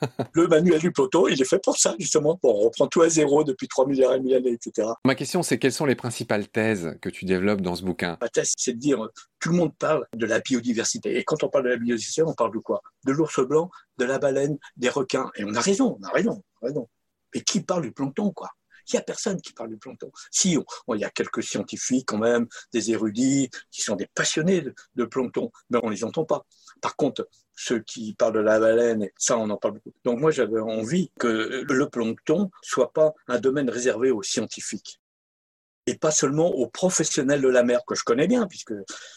le 0.32 0.46
manuel 0.48 0.78
du 0.78 0.92
plancton, 0.92 1.28
il 1.28 1.40
est 1.40 1.44
fait 1.44 1.62
pour 1.62 1.76
ça, 1.76 1.94
justement, 1.98 2.36
pour 2.36 2.62
reprendre 2.62 2.90
tout 2.90 3.02
à 3.02 3.08
zéro 3.08 3.44
depuis 3.44 3.68
3 3.68 3.86
milliards 3.86 4.14
et 4.14 4.18
demi 4.18 4.32
d'années, 4.32 4.52
etc. 4.52 4.88
Ma 5.04 5.14
question, 5.14 5.42
c'est 5.42 5.58
quelles 5.58 5.72
sont 5.72 5.86
les 5.86 5.94
principales 5.94 6.48
thèses 6.48 6.96
que 7.00 7.08
tu 7.08 7.24
développes 7.24 7.60
dans 7.60 7.74
ce 7.74 7.82
bouquin? 7.82 8.18
Ma 8.20 8.28
thèse, 8.28 8.52
c'est 8.56 8.74
de 8.74 8.78
dire, 8.78 9.08
tout 9.40 9.50
le 9.50 9.56
monde 9.56 9.76
parle 9.76 10.06
de 10.14 10.26
la 10.26 10.40
biodiversité. 10.40 11.18
Et 11.18 11.24
quand 11.24 11.42
on 11.42 11.48
parle 11.48 11.64
de 11.64 11.70
la 11.70 11.76
biodiversité, 11.76 12.22
on 12.22 12.34
parle 12.34 12.52
de 12.52 12.58
quoi? 12.58 12.82
De 13.04 13.12
l'ours 13.12 13.40
blanc, 13.40 13.70
de 13.98 14.04
la 14.04 14.18
baleine, 14.18 14.58
des 14.76 14.88
requins. 14.88 15.30
Et 15.36 15.44
on 15.44 15.54
a 15.54 15.60
raison, 15.60 15.98
on 16.00 16.04
a 16.04 16.10
raison, 16.10 16.42
on 16.60 16.66
a 16.66 16.68
raison. 16.68 16.88
Mais 17.34 17.40
qui 17.42 17.60
parle 17.60 17.82
du 17.82 17.92
plancton, 17.92 18.30
quoi? 18.30 18.50
Il 18.88 18.96
n'y 18.96 19.00
a 19.00 19.02
personne 19.02 19.40
qui 19.40 19.52
parle 19.52 19.70
du 19.70 19.78
plancton. 19.78 20.10
Si, 20.30 20.56
il 20.88 21.00
y 21.00 21.04
a 21.04 21.10
quelques 21.10 21.42
scientifiques 21.42 22.06
quand 22.06 22.18
même, 22.18 22.46
des 22.72 22.90
érudits, 22.90 23.48
qui 23.70 23.82
sont 23.82 23.96
des 23.96 24.08
passionnés 24.14 24.64
de, 24.94 25.04
plancton, 25.04 25.50
mais 25.70 25.78
on 25.82 25.88
ne 25.88 25.94
les 25.94 26.04
entend 26.04 26.24
pas. 26.24 26.44
Par 26.80 26.96
contre, 26.96 27.28
ceux 27.54 27.80
qui 27.80 28.14
parlent 28.14 28.34
de 28.34 28.40
la 28.40 28.58
baleine, 28.58 29.08
ça, 29.16 29.38
on 29.38 29.48
en 29.50 29.56
parle 29.56 29.74
beaucoup. 29.74 29.92
Donc 30.04 30.20
moi, 30.20 30.30
j'avais 30.30 30.60
envie 30.60 31.10
que 31.18 31.64
le 31.68 31.88
plancton 31.88 32.50
soit 32.62 32.92
pas 32.92 33.12
un 33.28 33.38
domaine 33.38 33.70
réservé 33.70 34.10
aux 34.10 34.22
scientifiques 34.22 35.00
et 35.86 35.96
pas 35.96 36.10
seulement 36.10 36.48
aux 36.48 36.68
professionnels 36.68 37.40
de 37.40 37.48
la 37.48 37.64
mer 37.64 37.80
que 37.86 37.94
je 37.94 38.04
connais 38.04 38.28
bien, 38.28 38.46
puisque 38.46 38.74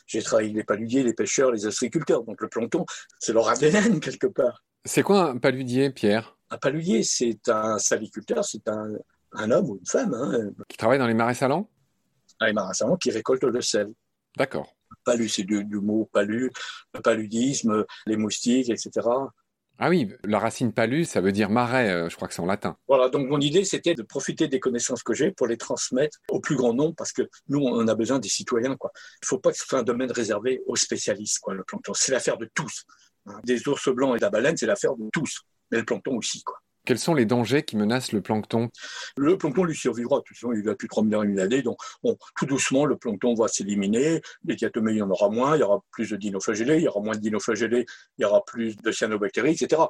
j'ai 0.08 0.22
travaillé 0.22 0.52
les 0.52 0.64
paludiers, 0.64 1.04
les 1.04 1.14
pêcheurs, 1.14 1.52
les 1.52 1.66
ostréiculteurs. 1.66 2.24
Donc 2.24 2.42
le 2.42 2.48
plancton, 2.48 2.86
c'est 3.20 3.34
leur 3.34 3.48
ADN 3.48 4.00
quelque 4.00 4.28
part. 4.28 4.64
C'est 4.84 5.04
quoi 5.04 5.30
un 5.30 5.38
paludier, 5.38 5.90
Pierre? 5.92 6.38
Un 6.50 6.58
paludier, 6.58 7.04
c'est 7.04 7.50
un 7.50 7.78
saliculteur, 7.78 8.46
c'est 8.46 8.68
un, 8.68 9.52
homme 9.52 9.70
ou 9.70 9.78
une 9.78 9.86
femme. 9.86 10.14
Hein. 10.14 10.52
Qui 10.70 10.78
travaille 10.78 11.00
dans 11.00 11.08
les 11.08 11.14
marais 11.14 11.34
salants? 11.34 11.70
Dans 12.40 12.48
les 12.48 12.54
marais 12.54 12.74
salants, 12.74 12.98
qui 12.98 13.12
récolte 13.12 13.44
le 13.44 13.62
sel. 13.62 13.92
D'accord. 14.38 14.75
Palu, 15.06 15.30
c'est 15.30 15.44
du, 15.44 15.64
du, 15.64 15.78
mot 15.78 16.10
palu, 16.12 16.52
le 16.94 17.02
paludisme, 17.02 17.86
les 18.08 18.18
moustiques, 18.18 18.70
etc. 18.70 19.08
Ah 19.78 19.90
oui, 19.90 20.10
la 20.24 20.40
racine 20.40 20.72
palus, 20.72 21.04
ça 21.04 21.20
veut 21.20 21.34
dire 21.34 21.50
marais, 21.50 21.90
euh, 21.90 22.10
je 22.10 22.16
crois 22.16 22.30
que 22.30 22.34
c'est 22.34 22.42
en 22.42 22.46
latin. 22.46 22.78
Voilà, 22.88 23.10
donc 23.10 23.28
mon 23.28 23.42
idée, 23.42 23.66
c'était 23.66 23.94
de 23.94 24.04
profiter 24.04 24.48
des 24.48 24.62
connaissances 24.62 25.04
que 25.04 25.14
j'ai 25.14 25.32
pour 25.32 25.48
les 25.48 25.58
transmettre 25.58 26.20
au 26.30 26.40
plus 26.40 26.56
grand 26.56 26.74
nombre, 26.74 26.96
parce 26.96 27.12
que 27.12 27.24
nous, 27.50 27.60
on 27.60 27.86
a 27.88 27.96
besoin 27.96 28.20
des 28.20 28.30
citoyens. 28.30 28.78
Quoi. 28.78 28.92
Il 28.96 29.26
ne 29.26 29.28
faut 29.28 29.40
pas 29.40 29.52
que 29.52 29.58
ce 29.58 29.66
soit 29.66 29.80
un 29.80 29.84
domaine 29.84 30.12
réservé 30.12 30.62
aux 30.66 30.78
spécialistes, 30.78 31.40
quoi, 31.40 31.54
le 31.54 31.66
plancton. 31.66 31.94
C'est 31.94 32.14
l'affaire 32.14 32.38
de 32.38 32.50
tous. 32.54 32.86
Hein. 33.26 33.42
Des 33.44 33.68
ours 33.68 33.90
blancs 33.90 34.16
et 34.16 34.20
de 34.20 34.24
la 34.24 34.30
baleine, 34.30 34.56
c'est 34.56 34.66
l'affaire 34.66 34.96
de 34.96 35.10
tous. 35.12 35.42
Mais 35.72 35.80
le 35.80 35.86
plancton 35.86 36.16
aussi, 36.16 36.42
quoi. 36.44 36.58
Quels 36.86 37.00
sont 37.00 37.14
les 37.14 37.26
dangers 37.26 37.64
qui 37.64 37.78
menacent 37.78 38.12
le 38.12 38.22
plancton? 38.22 38.70
Le 39.18 39.38
plancton 39.38 39.64
lui 39.64 39.76
survivra. 39.76 40.22
Il 40.56 40.70
a 40.70 40.76
plus 40.76 40.88
de 40.88 40.90
3 40.90 41.04
milliards 41.04 41.26
d'années. 41.26 41.62
Donc, 41.62 41.78
tout 42.38 42.46
doucement, 42.46 42.86
le 42.86 42.98
plancton 42.98 43.34
va 43.34 43.48
s'éliminer. 43.48 44.22
Les 44.46 44.56
diatomées, 44.56 44.94
il 44.94 44.98
y 44.98 45.02
en 45.02 45.10
aura 45.10 45.30
moins. 45.30 45.56
Il 45.56 45.60
y 45.60 45.64
aura 45.64 45.84
plus 45.92 46.10
de 46.12 46.16
dinoflagellés. 46.16 46.78
Il 46.78 46.84
y 46.84 46.88
aura 46.88 47.02
moins 47.02 47.16
de 47.16 47.22
dinoflagellés. 47.22 47.86
Il 48.18 48.22
y 48.22 48.26
aura 48.26 48.44
plus 48.46 48.78
de 48.78 48.92
cyanobactéries, 48.92 49.52
etc 49.52 49.82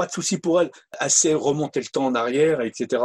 pas 0.00 0.06
de 0.06 0.12
souci 0.12 0.38
pour 0.38 0.62
elle, 0.62 0.70
assez 0.98 1.34
remonter 1.34 1.80
le 1.80 1.86
temps 1.86 2.06
en 2.06 2.14
arrière, 2.14 2.62
etc. 2.62 3.02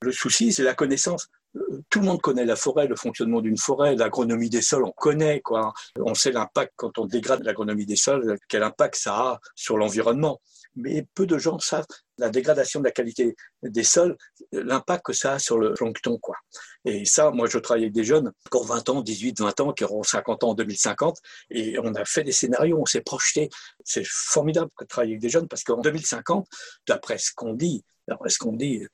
Le 0.00 0.12
souci, 0.12 0.52
c'est 0.52 0.62
la 0.62 0.74
connaissance. 0.74 1.26
Euh, 1.56 1.82
tout 1.90 1.98
le 1.98 2.06
monde 2.06 2.20
connaît 2.20 2.44
la 2.44 2.54
forêt, 2.54 2.86
le 2.86 2.94
fonctionnement 2.94 3.40
d'une 3.40 3.56
forêt, 3.56 3.96
l'agronomie 3.96 4.48
des 4.48 4.62
sols, 4.62 4.84
on 4.84 4.92
connaît 4.92 5.40
quoi. 5.40 5.72
On 5.98 6.14
sait 6.14 6.30
l'impact 6.30 6.72
quand 6.76 6.98
on 6.98 7.06
dégrade 7.06 7.42
l'agronomie 7.42 7.84
des 7.84 7.96
sols, 7.96 8.38
quel 8.48 8.62
impact 8.62 8.94
ça 8.94 9.14
a 9.16 9.40
sur 9.56 9.76
l'environnement 9.76 10.40
mais 10.76 11.06
peu 11.14 11.26
de 11.26 11.38
gens 11.38 11.58
savent 11.58 11.86
la 12.18 12.30
dégradation 12.30 12.80
de 12.80 12.84
la 12.84 12.92
qualité 12.92 13.34
des 13.62 13.82
sols, 13.82 14.16
l'impact 14.52 15.06
que 15.06 15.12
ça 15.12 15.32
a 15.32 15.38
sur 15.38 15.58
le 15.58 15.74
plancton. 15.74 16.18
Quoi. 16.18 16.36
Et 16.84 17.04
ça, 17.04 17.30
moi, 17.30 17.48
je 17.48 17.58
travaille 17.58 17.84
avec 17.84 17.94
des 17.94 18.04
jeunes, 18.04 18.32
encore 18.46 18.66
20 18.66 18.88
ans, 18.90 19.00
18, 19.02 19.40
20 19.40 19.60
ans, 19.60 19.72
qui 19.72 19.84
auront 19.84 20.02
50 20.02 20.44
ans 20.44 20.50
en 20.50 20.54
2050, 20.54 21.18
et 21.50 21.78
on 21.78 21.94
a 21.94 22.04
fait 22.04 22.22
des 22.22 22.32
scénarios, 22.32 22.78
on 22.80 22.86
s'est 22.86 23.02
projeté. 23.02 23.48
C'est 23.84 24.06
formidable 24.06 24.70
de 24.80 24.86
travailler 24.86 25.14
avec 25.14 25.22
des 25.22 25.30
jeunes, 25.30 25.48
parce 25.48 25.64
qu'en 25.64 25.80
2050, 25.80 26.46
d'après 26.86 27.18
ce 27.18 27.32
qu'on 27.34 27.54
dit, 27.54 27.84
d'après 28.08 28.30
ce 28.30 28.38
qu'on 28.38 28.52
dit, 28.52 28.86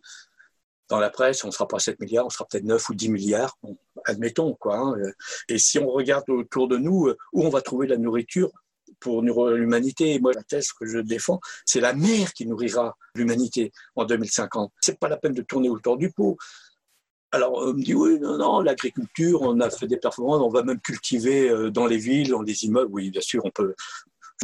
dans 0.89 0.99
la 0.99 1.11
presse, 1.11 1.43
on 1.45 1.47
ne 1.47 1.53
sera 1.53 1.67
pas 1.67 1.79
7 1.79 1.99
milliards, 2.01 2.27
on 2.27 2.31
sera 2.31 2.45
peut-être 2.45 2.65
9 2.65 2.89
ou 2.91 2.95
10 2.95 3.09
milliards, 3.09 3.57
admettons. 4.05 4.55
Quoi, 4.55 4.77
hein. 4.77 4.95
Et 5.49 5.57
si 5.57 5.79
on 5.79 5.89
regarde 5.89 6.29
autour 6.29 6.69
de 6.69 6.77
nous, 6.77 7.11
où 7.33 7.43
on 7.43 7.49
va 7.49 7.63
trouver 7.63 7.87
la 7.87 7.97
nourriture 7.97 8.51
pour 9.03 9.23
l'humanité. 9.23 10.19
Moi, 10.21 10.33
la 10.33 10.43
thèse 10.43 10.73
que 10.73 10.87
je 10.87 10.99
défends, 10.99 11.41
c'est 11.67 11.81
la 11.81 11.93
mer 11.93 12.33
qui 12.33 12.47
nourrira 12.47 12.97
l'humanité 13.15 13.73
en 13.97 14.05
2050. 14.05 14.73
C'est 14.81 14.99
pas 14.99 15.09
la 15.09 15.17
peine 15.17 15.35
de 15.35 15.43
tourner 15.43 15.69
autour 15.69 15.99
du 15.99 16.11
pot. 16.11 16.37
Alors, 17.33 17.55
on 17.55 17.73
me 17.73 17.83
dit, 17.83 17.95
oui, 17.95 18.19
non, 18.21 18.37
non, 18.37 18.61
l'agriculture, 18.61 19.41
on 19.43 19.59
a 19.61 19.71
fait 19.71 19.87
des 19.87 19.97
performances, 19.97 20.43
on 20.43 20.51
va 20.51 20.63
même 20.63 20.81
cultiver 20.81 21.49
euh, 21.49 21.71
dans 21.71 21.87
les 21.87 21.97
villes, 21.97 22.29
dans 22.29 22.43
les 22.43 22.65
immeubles. 22.65 22.91
Oui, 22.93 23.11
bien 23.11 23.23
sûr, 23.23 23.43
on 23.45 23.51
peut. 23.51 23.75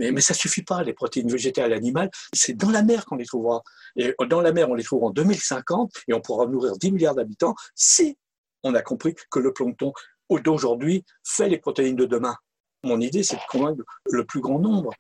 Mais, 0.01 0.11
mais 0.11 0.23
ça 0.23 0.33
suffit 0.33 0.63
pas, 0.63 0.83
les 0.83 0.95
protéines 0.95 1.31
végétales 1.31 1.73
animales, 1.73 2.11
c'est 2.33 2.55
dans 2.55 2.71
la 2.71 2.83
mer 2.83 3.05
qu'on 3.05 3.17
les 3.17 3.27
trouvera. 3.27 3.63
Et 3.97 4.15
dans 4.29 4.41
la 4.41 4.53
mer, 4.53 4.71
on 4.71 4.75
les 4.75 4.85
trouvera 4.85 5.09
en 5.09 5.11
2050 5.11 5.93
et 6.09 6.15
on 6.15 6.21
pourra 6.21 6.47
nourrir 6.47 6.79
10 6.79 6.93
milliards 6.93 7.15
d'habitants 7.15 7.55
si 7.75 8.17
on 8.63 8.75
a 8.75 8.81
compris 8.81 9.15
que 9.31 9.39
le 9.39 9.53
plancton 9.53 9.93
d'aujourd'hui 10.37 11.05
fait 11.25 11.49
les 11.49 11.59
protéines 11.59 11.97
de 11.97 12.05
demain. 12.05 12.37
Mon 12.85 13.01
idée, 13.01 13.23
c'est 13.23 13.37
de 13.37 13.43
convaincre 13.49 13.83
le 14.11 14.25
plus 14.25 14.41
grand 14.41 14.59
nombre. 14.59 14.93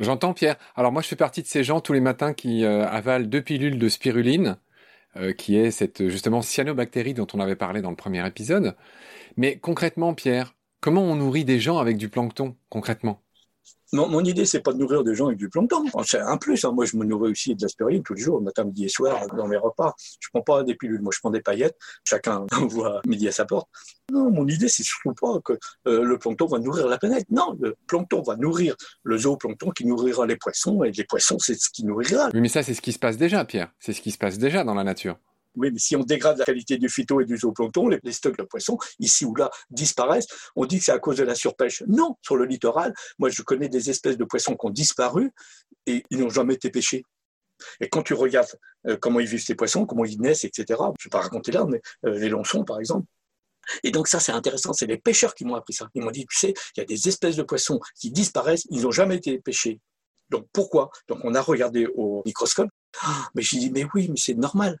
J'entends 0.00 0.32
Pierre. 0.32 0.56
Alors 0.76 0.92
moi, 0.92 1.02
je 1.02 1.08
fais 1.08 1.16
partie 1.16 1.42
de 1.42 1.46
ces 1.46 1.62
gens 1.62 1.80
tous 1.80 1.92
les 1.92 2.00
matins 2.00 2.32
qui 2.32 2.64
euh, 2.64 2.86
avalent 2.88 3.26
deux 3.26 3.42
pilules 3.42 3.78
de 3.78 3.88
spiruline, 3.88 4.56
euh, 5.16 5.32
qui 5.32 5.56
est 5.56 5.70
cette 5.70 6.08
justement 6.08 6.42
cyanobactérie 6.42 7.14
dont 7.14 7.26
on 7.34 7.40
avait 7.40 7.56
parlé 7.56 7.82
dans 7.82 7.90
le 7.90 7.96
premier 7.96 8.26
épisode. 8.26 8.76
Mais 9.36 9.58
concrètement, 9.58 10.14
Pierre, 10.14 10.54
comment 10.80 11.02
on 11.02 11.16
nourrit 11.16 11.44
des 11.44 11.60
gens 11.60 11.78
avec 11.78 11.98
du 11.98 12.08
plancton 12.08 12.56
concrètement? 12.70 13.22
Mon, 13.92 14.08
mon 14.08 14.24
idée, 14.24 14.44
c'est 14.44 14.60
pas 14.60 14.72
de 14.72 14.78
nourrir 14.78 15.02
des 15.02 15.14
gens 15.14 15.26
avec 15.26 15.38
du 15.38 15.48
plancton. 15.48 15.84
C'est 16.04 16.20
un 16.20 16.36
plus. 16.36 16.64
Hein. 16.64 16.72
Moi, 16.72 16.84
je 16.84 16.96
me 16.96 17.04
nourris 17.04 17.32
aussi 17.32 17.54
de 17.54 17.62
l'aspirine 17.62 18.02
tous 18.02 18.14
les 18.14 18.22
jours, 18.22 18.40
matin, 18.40 18.64
midi 18.64 18.84
et 18.84 18.88
soir, 18.88 19.26
dans 19.36 19.48
mes 19.48 19.56
repas. 19.56 19.94
Je 20.20 20.28
prends 20.32 20.42
pas 20.42 20.62
des 20.62 20.74
pilules. 20.74 21.02
Moi, 21.02 21.12
je 21.14 21.18
prends 21.18 21.30
des 21.30 21.40
paillettes. 21.40 21.76
Chacun 22.04 22.46
voit 22.68 23.00
midi 23.06 23.26
à 23.26 23.32
sa 23.32 23.44
porte. 23.44 23.68
Non, 24.12 24.30
mon 24.30 24.46
idée, 24.46 24.68
c'est 24.68 24.82
surtout 24.82 25.14
pas 25.14 25.40
que 25.44 25.54
euh, 25.88 26.04
le 26.04 26.18
plancton 26.18 26.46
va 26.46 26.58
nourrir 26.58 26.86
la 26.86 26.98
planète. 26.98 27.26
Non, 27.30 27.56
le 27.60 27.76
plancton 27.86 28.22
va 28.22 28.36
nourrir 28.36 28.76
le 29.02 29.18
zooplancton 29.18 29.70
qui 29.70 29.86
nourrira 29.86 30.26
les 30.26 30.36
poissons, 30.36 30.84
et 30.84 30.92
les 30.92 31.04
poissons, 31.04 31.38
c'est 31.38 31.54
ce 31.54 31.68
qui 31.70 31.84
nourrira. 31.84 32.30
Oui, 32.32 32.40
mais 32.40 32.48
ça, 32.48 32.62
c'est 32.62 32.74
ce 32.74 32.80
qui 32.80 32.92
se 32.92 32.98
passe 32.98 33.16
déjà, 33.16 33.44
Pierre. 33.44 33.72
C'est 33.80 33.92
ce 33.92 34.00
qui 34.00 34.10
se 34.10 34.18
passe 34.18 34.38
déjà 34.38 34.64
dans 34.64 34.74
la 34.74 34.84
nature. 34.84 35.18
Oui, 35.56 35.70
mais 35.72 35.78
si 35.78 35.96
on 35.96 36.04
dégrade 36.04 36.38
la 36.38 36.44
qualité 36.44 36.78
du 36.78 36.88
phyto 36.88 37.20
et 37.20 37.24
du 37.24 37.36
zooplancton, 37.36 37.88
les, 37.88 38.12
stocks 38.12 38.36
de 38.36 38.44
poissons, 38.44 38.78
ici 38.98 39.24
ou 39.24 39.34
là, 39.34 39.50
disparaissent. 39.70 40.28
On 40.56 40.64
dit 40.64 40.78
que 40.78 40.84
c'est 40.84 40.92
à 40.92 40.98
cause 40.98 41.16
de 41.16 41.24
la 41.24 41.34
surpêche. 41.34 41.82
Non, 41.88 42.16
sur 42.22 42.36
le 42.36 42.44
littoral, 42.44 42.94
moi 43.18 43.30
je 43.30 43.42
connais 43.42 43.68
des 43.68 43.90
espèces 43.90 44.16
de 44.16 44.24
poissons 44.24 44.54
qui 44.54 44.66
ont 44.66 44.70
disparu 44.70 45.32
et 45.86 46.04
ils 46.10 46.20
n'ont 46.20 46.30
jamais 46.30 46.54
été 46.54 46.70
pêchés. 46.70 47.04
Et 47.80 47.88
quand 47.88 48.02
tu 48.02 48.14
regardes 48.14 48.58
euh, 48.86 48.96
comment 48.96 49.20
ils 49.20 49.26
vivent 49.26 49.44
ces 49.44 49.54
poissons, 49.54 49.84
comment 49.86 50.04
ils 50.04 50.20
naissent, 50.20 50.44
etc., 50.44 50.64
je 50.68 50.74
ne 50.74 50.88
vais 51.04 51.10
pas 51.10 51.20
raconter 51.20 51.52
là, 51.52 51.66
mais 51.68 51.80
euh, 52.06 52.18
les 52.18 52.28
lonçons 52.28 52.64
par 52.64 52.78
exemple, 52.78 53.06
et 53.84 53.90
donc 53.90 54.08
ça, 54.08 54.20
c'est 54.20 54.32
intéressant. 54.32 54.72
C'est 54.72 54.86
les 54.86 54.98
pêcheurs 54.98 55.34
qui 55.34 55.44
m'ont 55.44 55.54
appris 55.54 55.74
ça. 55.74 55.88
Ils 55.94 56.02
m'ont 56.02 56.10
dit, 56.10 56.26
tu 56.26 56.36
sais, 56.36 56.54
il 56.76 56.80
y 56.80 56.82
a 56.82 56.86
des 56.86 57.08
espèces 57.08 57.36
de 57.36 57.42
poissons 57.42 57.80
qui 57.94 58.10
disparaissent, 58.10 58.66
ils 58.70 58.82
n'ont 58.82 58.90
jamais 58.90 59.16
été 59.16 59.38
pêchés. 59.38 59.80
Donc 60.30 60.46
pourquoi? 60.52 60.90
Donc 61.08 61.18
on 61.24 61.34
a 61.34 61.40
regardé 61.40 61.86
au 61.94 62.22
microscope. 62.24 62.70
Ah, 63.02 63.28
mais 63.34 63.42
j'ai 63.42 63.58
dit, 63.58 63.70
mais 63.70 63.86
oui, 63.94 64.08
mais 64.08 64.16
c'est 64.16 64.34
normal. 64.34 64.78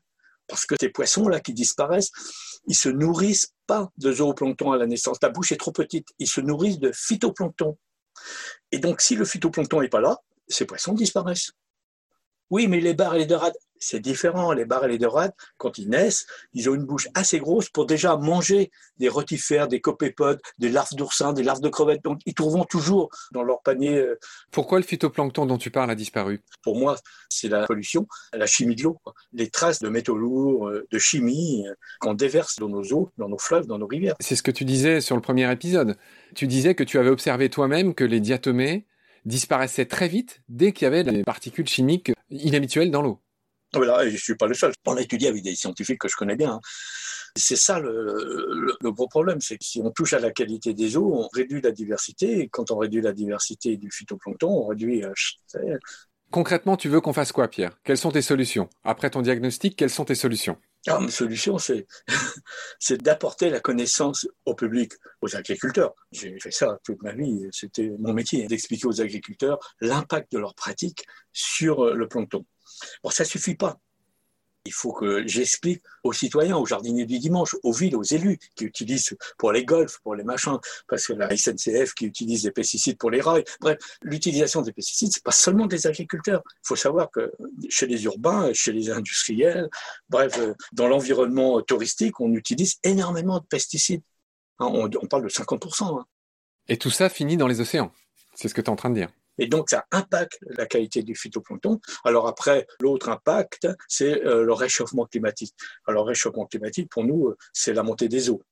Parce 0.50 0.66
que 0.66 0.74
ces 0.78 0.88
poissons-là 0.88 1.40
qui 1.40 1.54
disparaissent, 1.54 2.10
ils 2.66 2.74
se 2.74 2.88
nourrissent 2.88 3.54
pas 3.68 3.88
de 3.96 4.12
zooplancton 4.12 4.72
à 4.72 4.76
la 4.76 4.86
naissance. 4.86 5.18
La 5.22 5.28
bouche 5.28 5.52
est 5.52 5.56
trop 5.56 5.70
petite. 5.70 6.08
Ils 6.18 6.26
se 6.26 6.40
nourrissent 6.40 6.80
de 6.80 6.90
phytoplancton. 6.92 7.78
Et 8.72 8.80
donc, 8.80 9.00
si 9.00 9.14
le 9.14 9.24
phytoplancton 9.24 9.80
n'est 9.80 9.88
pas 9.88 10.00
là, 10.00 10.18
ces 10.48 10.64
poissons 10.66 10.92
disparaissent. 10.92 11.52
Oui, 12.50 12.66
mais 12.66 12.80
les 12.80 12.94
barres 12.94 13.14
et 13.14 13.20
les 13.20 13.26
dorades, 13.26 13.54
c'est 13.80 14.00
différent. 14.00 14.52
Les 14.52 14.64
barres 14.64 14.84
et 14.84 14.88
les 14.88 14.98
dorades, 14.98 15.32
quand 15.56 15.78
ils 15.78 15.88
naissent, 15.88 16.26
ils 16.52 16.70
ont 16.70 16.74
une 16.74 16.84
bouche 16.84 17.08
assez 17.14 17.38
grosse 17.38 17.68
pour 17.68 17.86
déjà 17.86 18.16
manger 18.16 18.70
des 18.98 19.08
rotifères, 19.08 19.66
des 19.66 19.80
copépodes, 19.80 20.40
des 20.58 20.68
larves 20.68 20.94
d'oursins, 20.94 21.32
des 21.32 21.42
larves 21.42 21.60
de 21.60 21.68
crevettes. 21.68 22.04
Donc, 22.04 22.20
ils 22.26 22.34
trouveront 22.34 22.64
toujours 22.64 23.08
dans 23.32 23.42
leur 23.42 23.62
panier. 23.62 23.96
Euh, 23.96 24.18
Pourquoi 24.50 24.78
le 24.78 24.84
phytoplancton 24.84 25.46
dont 25.46 25.58
tu 25.58 25.70
parles 25.70 25.90
a 25.90 25.94
disparu? 25.94 26.42
Pour 26.62 26.78
moi, 26.78 26.96
c'est 27.30 27.48
la 27.48 27.66
pollution, 27.66 28.06
la 28.32 28.46
chimie 28.46 28.76
de 28.76 28.84
l'eau. 28.84 28.98
Les 29.32 29.48
traces 29.48 29.80
de 29.80 29.88
métaux 29.88 30.16
lourds, 30.16 30.68
euh, 30.68 30.86
de 30.90 30.98
chimie 30.98 31.66
euh, 31.66 31.74
qu'on 32.00 32.14
déverse 32.14 32.56
dans 32.56 32.68
nos 32.68 32.84
eaux, 32.92 33.10
dans 33.16 33.28
nos 33.28 33.38
fleuves, 33.38 33.66
dans 33.66 33.78
nos 33.78 33.86
rivières. 33.86 34.14
C'est 34.20 34.36
ce 34.36 34.42
que 34.42 34.50
tu 34.50 34.64
disais 34.64 35.00
sur 35.00 35.16
le 35.16 35.22
premier 35.22 35.50
épisode. 35.50 35.96
Tu 36.34 36.46
disais 36.46 36.74
que 36.74 36.84
tu 36.84 36.98
avais 36.98 37.10
observé 37.10 37.48
toi-même 37.48 37.94
que 37.94 38.04
les 38.04 38.20
diatomées 38.20 38.86
disparaissaient 39.24 39.86
très 39.86 40.08
vite 40.08 40.42
dès 40.48 40.72
qu'il 40.72 40.84
y 40.84 40.88
avait 40.88 41.04
des 41.04 41.24
particules 41.24 41.68
chimiques 41.68 42.12
inhabituelles 42.30 42.90
dans 42.90 43.02
l'eau. 43.02 43.18
Voilà, 43.74 44.06
je 44.08 44.12
ne 44.12 44.18
suis 44.18 44.34
pas 44.34 44.46
le 44.46 44.54
seul. 44.54 44.72
On 44.86 44.96
a 44.96 45.00
étudié 45.00 45.28
avec 45.28 45.42
des 45.42 45.54
scientifiques 45.54 46.00
que 46.00 46.08
je 46.08 46.16
connais 46.16 46.36
bien. 46.36 46.54
Hein. 46.54 46.60
C'est 47.36 47.56
ça 47.56 47.78
le, 47.78 48.76
gros 48.82 49.06
problème, 49.06 49.40
c'est 49.40 49.56
que 49.56 49.64
si 49.64 49.80
on 49.80 49.90
touche 49.90 50.14
à 50.14 50.18
la 50.18 50.32
qualité 50.32 50.74
des 50.74 50.96
eaux, 50.96 51.12
on 51.14 51.28
réduit 51.28 51.60
la 51.60 51.70
diversité. 51.70 52.40
Et 52.40 52.48
quand 52.48 52.70
on 52.70 52.78
réduit 52.78 53.00
la 53.00 53.12
diversité 53.12 53.76
du 53.76 53.90
phytoplancton, 53.90 54.48
on 54.48 54.66
réduit. 54.66 55.04
Euh, 55.04 55.78
Concrètement, 56.30 56.76
tu 56.76 56.88
veux 56.88 57.00
qu'on 57.00 57.12
fasse 57.12 57.32
quoi, 57.32 57.48
Pierre? 57.48 57.76
Quelles 57.84 57.98
sont 57.98 58.12
tes 58.12 58.22
solutions? 58.22 58.68
Après 58.84 59.10
ton 59.10 59.22
diagnostic, 59.22 59.76
quelles 59.76 59.90
sont 59.90 60.04
tes 60.04 60.14
solutions? 60.14 60.56
Ah, 60.86 60.98
Ma 60.98 61.10
solution, 61.10 61.58
c'est, 61.58 61.86
c'est 62.78 63.02
d'apporter 63.02 63.50
la 63.50 63.60
connaissance 63.60 64.26
au 64.46 64.54
public, 64.54 64.92
aux 65.20 65.36
agriculteurs. 65.36 65.94
J'ai 66.12 66.38
fait 66.40 66.52
ça 66.52 66.78
toute 66.84 67.02
ma 67.02 67.12
vie, 67.12 67.48
c'était 67.52 67.90
mon 67.98 68.14
métier, 68.14 68.46
d'expliquer 68.46 68.86
aux 68.86 69.00
agriculteurs 69.00 69.58
l'impact 69.80 70.32
de 70.32 70.38
leurs 70.38 70.54
pratiques 70.54 71.04
sur 71.32 71.84
euh, 71.84 71.94
le 71.94 72.08
plancton. 72.08 72.44
Bon, 73.02 73.10
ça 73.10 73.24
suffit 73.24 73.54
pas. 73.54 73.80
Il 74.66 74.72
faut 74.74 74.92
que 74.92 75.26
j'explique 75.26 75.82
aux 76.04 76.12
citoyens, 76.12 76.58
aux 76.58 76.66
jardiniers 76.66 77.06
du 77.06 77.18
dimanche, 77.18 77.56
aux 77.62 77.72
villes, 77.72 77.96
aux 77.96 78.02
élus 78.02 78.38
qui 78.54 78.64
utilisent 78.64 79.16
pour 79.38 79.52
les 79.52 79.64
golfs, 79.64 80.00
pour 80.02 80.14
les 80.14 80.22
machins, 80.22 80.58
parce 80.86 81.06
que 81.06 81.14
la 81.14 81.34
SNCF 81.34 81.94
qui 81.94 82.04
utilise 82.04 82.42
des 82.42 82.50
pesticides 82.50 82.98
pour 82.98 83.10
les 83.10 83.22
rails. 83.22 83.44
Bref, 83.60 83.78
l'utilisation 84.02 84.60
des 84.60 84.72
pesticides, 84.72 85.12
c'est 85.12 85.22
pas 85.24 85.32
seulement 85.32 85.66
des 85.66 85.86
agriculteurs. 85.86 86.42
Il 86.46 86.66
faut 86.66 86.76
savoir 86.76 87.10
que 87.10 87.32
chez 87.70 87.86
les 87.86 88.04
urbains, 88.04 88.52
chez 88.52 88.72
les 88.72 88.90
industriels, 88.90 89.70
bref, 90.10 90.36
euh, 90.38 90.52
dans 90.72 90.88
l'environnement 90.88 91.62
touristique, 91.62 92.20
on 92.20 92.34
utilise 92.34 92.76
énormément 92.84 93.38
de 93.38 93.46
pesticides. 93.46 94.02
Hein, 94.58 94.66
on, 94.66 95.06
parle 95.06 95.24
de 95.24 95.30
50%. 95.30 96.00
Hein. 96.00 96.04
Et 96.68 96.76
tout 96.76 96.90
ça 96.90 97.08
finit 97.08 97.38
dans 97.38 97.46
les 97.46 97.62
océans. 97.62 97.92
C'est 98.34 98.48
ce 98.48 98.54
que 98.54 98.60
tu 98.60 98.66
es 98.66 98.70
en 98.70 98.76
train 98.76 98.90
de 98.90 98.96
dire. 98.96 99.08
Et 99.40 99.46
donc, 99.46 99.70
ça 99.70 99.86
impacte 99.90 100.38
la 100.42 100.66
qualité 100.66 101.02
du 101.02 101.16
phytoplancton. 101.16 101.80
Alors 102.04 102.28
après, 102.28 102.66
l'autre 102.78 103.08
impact, 103.08 103.66
c'est 103.88 104.22
euh, 104.24 104.44
le 104.44 104.52
réchauffement 104.52 105.06
climatique. 105.06 105.54
Alors, 105.86 106.06
réchauffement 106.06 106.46
climatique, 106.46 106.90
pour 106.90 107.04
nous, 107.04 107.28
euh, 107.28 107.38
c'est 107.54 107.72
la 107.72 107.82
montée 107.82 108.08
des 108.08 108.28
eaux. 108.28 108.42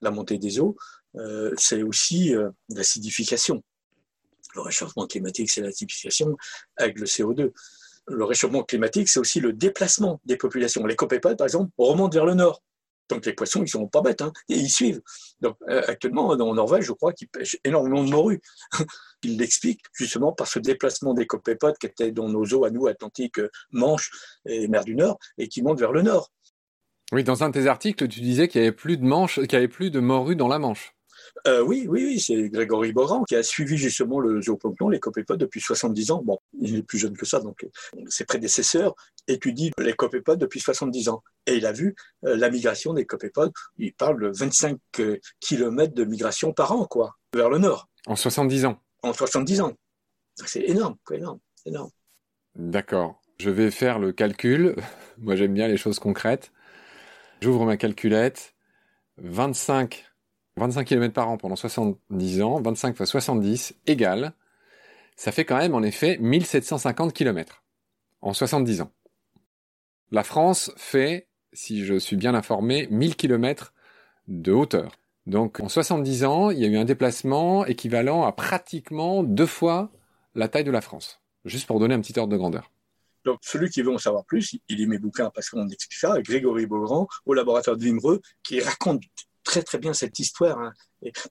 La 0.00 0.10
montée 0.10 0.38
des 0.38 0.58
eaux, 0.58 0.76
euh, 1.16 1.52
c'est 1.58 1.82
aussi 1.82 2.32
l'acidification. 2.70 3.62
Le 4.54 4.62
réchauffement 4.62 5.06
climatique, 5.06 5.50
c'est 5.50 5.60
l'acidification 5.60 6.36
avec 6.76 6.98
le 6.98 7.04
CO2. 7.04 7.52
Le 8.06 8.24
réchauffement 8.24 8.64
climatique, 8.64 9.10
c'est 9.10 9.20
aussi 9.20 9.40
le 9.40 9.52
déplacement 9.52 10.22
des 10.24 10.38
populations. 10.38 10.86
Les 10.86 10.96
copépodes, 10.96 11.36
par 11.36 11.46
exemple, 11.46 11.70
remontent 11.76 12.14
vers 12.14 12.24
le 12.24 12.34
nord. 12.34 12.62
Donc 13.10 13.26
les 13.26 13.32
poissons, 13.32 13.62
ils 13.62 13.68
sont 13.68 13.86
pas 13.86 14.00
bêtes, 14.00 14.22
hein, 14.22 14.32
et 14.48 14.56
ils 14.56 14.70
suivent. 14.70 15.02
Donc 15.40 15.56
euh, 15.68 15.82
actuellement, 15.86 16.28
en 16.28 16.54
Norvège, 16.54 16.84
je 16.84 16.92
crois 16.92 17.12
qu'ils 17.12 17.28
pêchent 17.28 17.58
énormément 17.64 18.04
de 18.04 18.10
morue. 18.10 18.40
ils 19.22 19.36
l'expliquent 19.38 19.84
justement 19.92 20.32
par 20.32 20.46
ce 20.46 20.58
déplacement 20.58 21.14
des 21.14 21.26
copépodes 21.26 21.76
qui 21.78 21.86
étaient 21.86 22.12
dans 22.12 22.28
nos 22.28 22.44
eaux 22.46 22.64
à 22.64 22.70
nous, 22.70 22.86
Atlantique, 22.86 23.40
Manche 23.70 24.10
et 24.46 24.68
mer 24.68 24.84
du 24.84 24.94
Nord, 24.94 25.18
et 25.38 25.48
qui 25.48 25.62
montent 25.62 25.80
vers 25.80 25.92
le 25.92 26.02
nord. 26.02 26.30
Oui, 27.12 27.24
dans 27.24 27.42
un 27.42 27.48
de 27.48 27.54
tes 27.54 27.66
articles, 27.66 28.06
tu 28.06 28.20
disais 28.20 28.46
qu'il 28.46 28.60
n'y 28.60 28.68
avait 28.68 28.76
plus 28.76 28.96
de 28.96 29.04
manche, 29.04 29.40
qu'il 29.40 29.52
y 29.52 29.56
avait 29.56 29.68
plus 29.68 29.90
de 29.90 29.98
morue 29.98 30.36
dans 30.36 30.48
la 30.48 30.60
Manche. 30.60 30.94
Euh, 31.46 31.62
oui, 31.62 31.86
oui, 31.88 32.04
oui, 32.04 32.20
c'est 32.20 32.48
Grégory 32.48 32.92
Boran 32.92 33.24
qui 33.24 33.36
a 33.36 33.42
suivi 33.42 33.76
justement 33.76 34.20
le 34.20 34.42
zooplancton, 34.42 34.88
les 34.88 35.00
copépodes, 35.00 35.40
depuis 35.40 35.60
70 35.60 36.10
ans. 36.10 36.22
Bon, 36.24 36.38
il 36.60 36.76
est 36.76 36.82
plus 36.82 36.98
jeune 36.98 37.16
que 37.16 37.26
ça, 37.26 37.40
donc 37.40 37.66
ses 38.08 38.24
prédécesseurs 38.24 38.94
étudient 39.28 39.70
les 39.78 39.94
copépodes 39.94 40.38
depuis 40.38 40.60
70 40.60 41.08
ans. 41.08 41.22
Et 41.46 41.56
il 41.56 41.66
a 41.66 41.72
vu 41.72 41.94
euh, 42.24 42.36
la 42.36 42.50
migration 42.50 42.92
des 42.92 43.06
copépodes. 43.06 43.52
Il 43.78 43.92
parle 43.94 44.20
de 44.20 44.28
25 44.28 44.78
euh, 44.98 45.18
km 45.40 45.94
de 45.94 46.04
migration 46.04 46.52
par 46.52 46.72
an, 46.72 46.84
quoi, 46.84 47.16
vers 47.34 47.48
le 47.48 47.58
nord. 47.58 47.88
En 48.06 48.16
70 48.16 48.66
ans 48.66 48.80
En 49.02 49.12
70 49.12 49.60
ans. 49.62 49.72
C'est 50.46 50.62
énorme, 50.62 50.96
énorme, 51.12 51.38
énorme. 51.66 51.90
D'accord. 52.54 53.20
Je 53.38 53.50
vais 53.50 53.70
faire 53.70 53.98
le 53.98 54.12
calcul. 54.12 54.76
Moi, 55.18 55.36
j'aime 55.36 55.54
bien 55.54 55.68
les 55.68 55.76
choses 55.76 55.98
concrètes. 55.98 56.52
J'ouvre 57.40 57.64
ma 57.64 57.76
calculette. 57.76 58.54
25 59.18 60.09
25 60.56 60.84
km 60.84 61.14
par 61.14 61.28
an 61.28 61.36
pendant 61.36 61.56
70 61.56 62.42
ans, 62.42 62.60
25 62.60 62.96
fois 62.96 63.06
70 63.06 63.74
égale, 63.86 64.32
ça 65.16 65.32
fait 65.32 65.44
quand 65.44 65.56
même 65.56 65.74
en 65.74 65.82
effet 65.82 66.18
1750 66.18 67.12
km 67.12 67.62
en 68.22 68.32
70 68.32 68.82
ans. 68.82 68.90
La 70.10 70.24
France 70.24 70.72
fait, 70.76 71.28
si 71.52 71.84
je 71.84 71.98
suis 71.98 72.16
bien 72.16 72.34
informé, 72.34 72.88
1000 72.90 73.16
km 73.16 73.72
de 74.28 74.52
hauteur. 74.52 74.92
Donc 75.26 75.60
en 75.60 75.68
70 75.68 76.24
ans, 76.24 76.50
il 76.50 76.58
y 76.58 76.64
a 76.64 76.68
eu 76.68 76.76
un 76.76 76.84
déplacement 76.84 77.64
équivalent 77.66 78.24
à 78.24 78.32
pratiquement 78.32 79.22
deux 79.22 79.46
fois 79.46 79.90
la 80.34 80.48
taille 80.48 80.64
de 80.64 80.70
la 80.70 80.80
France. 80.80 81.20
Juste 81.44 81.66
pour 81.66 81.80
donner 81.80 81.94
un 81.94 82.00
petit 82.00 82.18
ordre 82.18 82.32
de 82.32 82.36
grandeur. 82.36 82.70
Donc, 83.24 83.38
celui 83.42 83.68
qui 83.68 83.82
veut 83.82 83.92
en 83.92 83.98
savoir 83.98 84.24
plus, 84.24 84.56
il 84.68 84.76
lit 84.76 84.86
mes 84.86 84.98
bouquins 84.98 85.30
parce 85.30 85.50
qu'on 85.50 85.68
explique 85.68 85.98
ça, 85.98 86.20
Grégory 86.22 86.66
Beaugrand, 86.66 87.06
au 87.26 87.34
laboratoire 87.34 87.76
de 87.76 87.84
Vimereux, 87.84 88.20
qui 88.42 88.60
raconte 88.60 89.02
très 89.44 89.62
très 89.62 89.78
bien 89.78 89.92
cette 89.92 90.18
histoire. 90.18 90.58
Hein. 90.58 90.72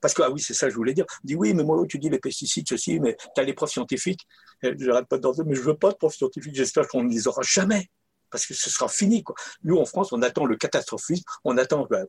parce 0.00 0.14
que, 0.14 0.22
ah 0.22 0.30
oui, 0.30 0.40
c'est 0.40 0.54
ça 0.54 0.66
que 0.66 0.72
je 0.72 0.76
voulais 0.76 0.94
dire. 0.94 1.06
Dit, 1.24 1.34
oui, 1.36 1.54
mais 1.54 1.64
moi, 1.64 1.82
tu 1.88 1.98
dis 1.98 2.10
les 2.10 2.18
pesticides, 2.18 2.68
ceci, 2.68 3.00
mais 3.00 3.16
tu 3.34 3.40
as 3.40 3.44
les 3.44 3.54
profs 3.54 3.70
scientifiques. 3.70 4.26
J'arrête 4.62 5.06
pas 5.06 5.18
de 5.18 5.42
mais 5.44 5.54
je 5.54 5.62
veux 5.62 5.76
pas 5.76 5.90
de 5.90 5.96
profs 5.96 6.16
scientifiques. 6.16 6.54
J'espère 6.54 6.88
qu'on 6.88 7.04
ne 7.04 7.10
les 7.10 7.28
aura 7.28 7.42
jamais. 7.42 7.88
Parce 8.30 8.46
que 8.46 8.54
ce 8.54 8.70
sera 8.70 8.88
fini. 8.88 9.24
Quoi. 9.24 9.34
Nous, 9.64 9.76
en 9.76 9.84
France, 9.84 10.12
on 10.12 10.22
attend 10.22 10.44
le 10.44 10.56
catastrophisme, 10.56 11.24
on 11.44 11.58
attend 11.58 11.86
ben, 11.90 12.06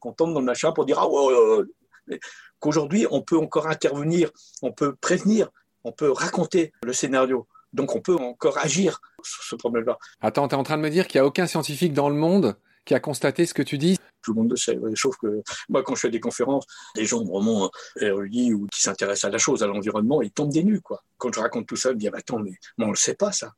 qu'on 0.00 0.12
tombe 0.12 0.34
dans 0.34 0.40
le 0.40 0.46
machin 0.46 0.72
pour 0.72 0.84
dire 0.84 0.98
ah, 0.98 1.08
ouais, 1.08 2.18
qu'aujourd'hui, 2.58 3.06
on 3.10 3.22
peut 3.22 3.38
encore 3.38 3.66
intervenir, 3.68 4.30
on 4.60 4.72
peut 4.72 4.94
prévenir, 4.96 5.48
on 5.84 5.92
peut 5.92 6.10
raconter 6.10 6.72
le 6.84 6.92
scénario. 6.92 7.46
Donc, 7.72 7.94
on 7.94 8.02
peut 8.02 8.16
encore 8.16 8.58
agir 8.58 9.00
sur 9.22 9.42
ce 9.42 9.56
problème-là. 9.56 9.96
Attends, 10.20 10.46
tu 10.46 10.54
es 10.54 10.58
en 10.58 10.62
train 10.62 10.76
de 10.76 10.82
me 10.82 10.90
dire 10.90 11.06
qu'il 11.06 11.20
n'y 11.20 11.24
a 11.24 11.26
aucun 11.26 11.46
scientifique 11.46 11.94
dans 11.94 12.10
le 12.10 12.16
monde 12.16 12.58
qui 12.84 12.94
a 12.94 13.00
constaté 13.00 13.46
ce 13.46 13.54
que 13.54 13.62
tu 13.62 13.78
dis 13.78 13.98
Tout 14.22 14.34
le 14.34 14.40
monde 14.40 14.50
le 14.50 14.56
sait. 14.56 14.78
Sauf 14.94 15.16
que 15.16 15.42
moi, 15.68 15.82
quand 15.82 15.94
je 15.94 16.00
fais 16.00 16.10
des 16.10 16.20
conférences, 16.20 16.66
des 16.94 17.04
gens 17.04 17.24
vraiment 17.24 17.70
érudits 18.00 18.52
ou 18.52 18.66
qui 18.66 18.82
s'intéressent 18.82 19.28
à 19.28 19.32
la 19.32 19.38
chose, 19.38 19.62
à 19.62 19.66
l'environnement, 19.66 20.22
ils 20.22 20.32
tombent 20.32 20.52
des 20.52 20.64
nues. 20.64 20.80
Quoi. 20.80 21.02
Quand 21.18 21.32
je 21.32 21.40
raconte 21.40 21.66
tout 21.66 21.76
ça, 21.76 21.90
ils 21.90 21.94
me 21.94 22.00
disent 22.00 22.10
Attends, 22.12 22.40
mais 22.40 22.52
on 22.78 22.86
ne 22.86 22.90
le 22.90 22.96
sait 22.96 23.14
pas, 23.14 23.32
ça. 23.32 23.52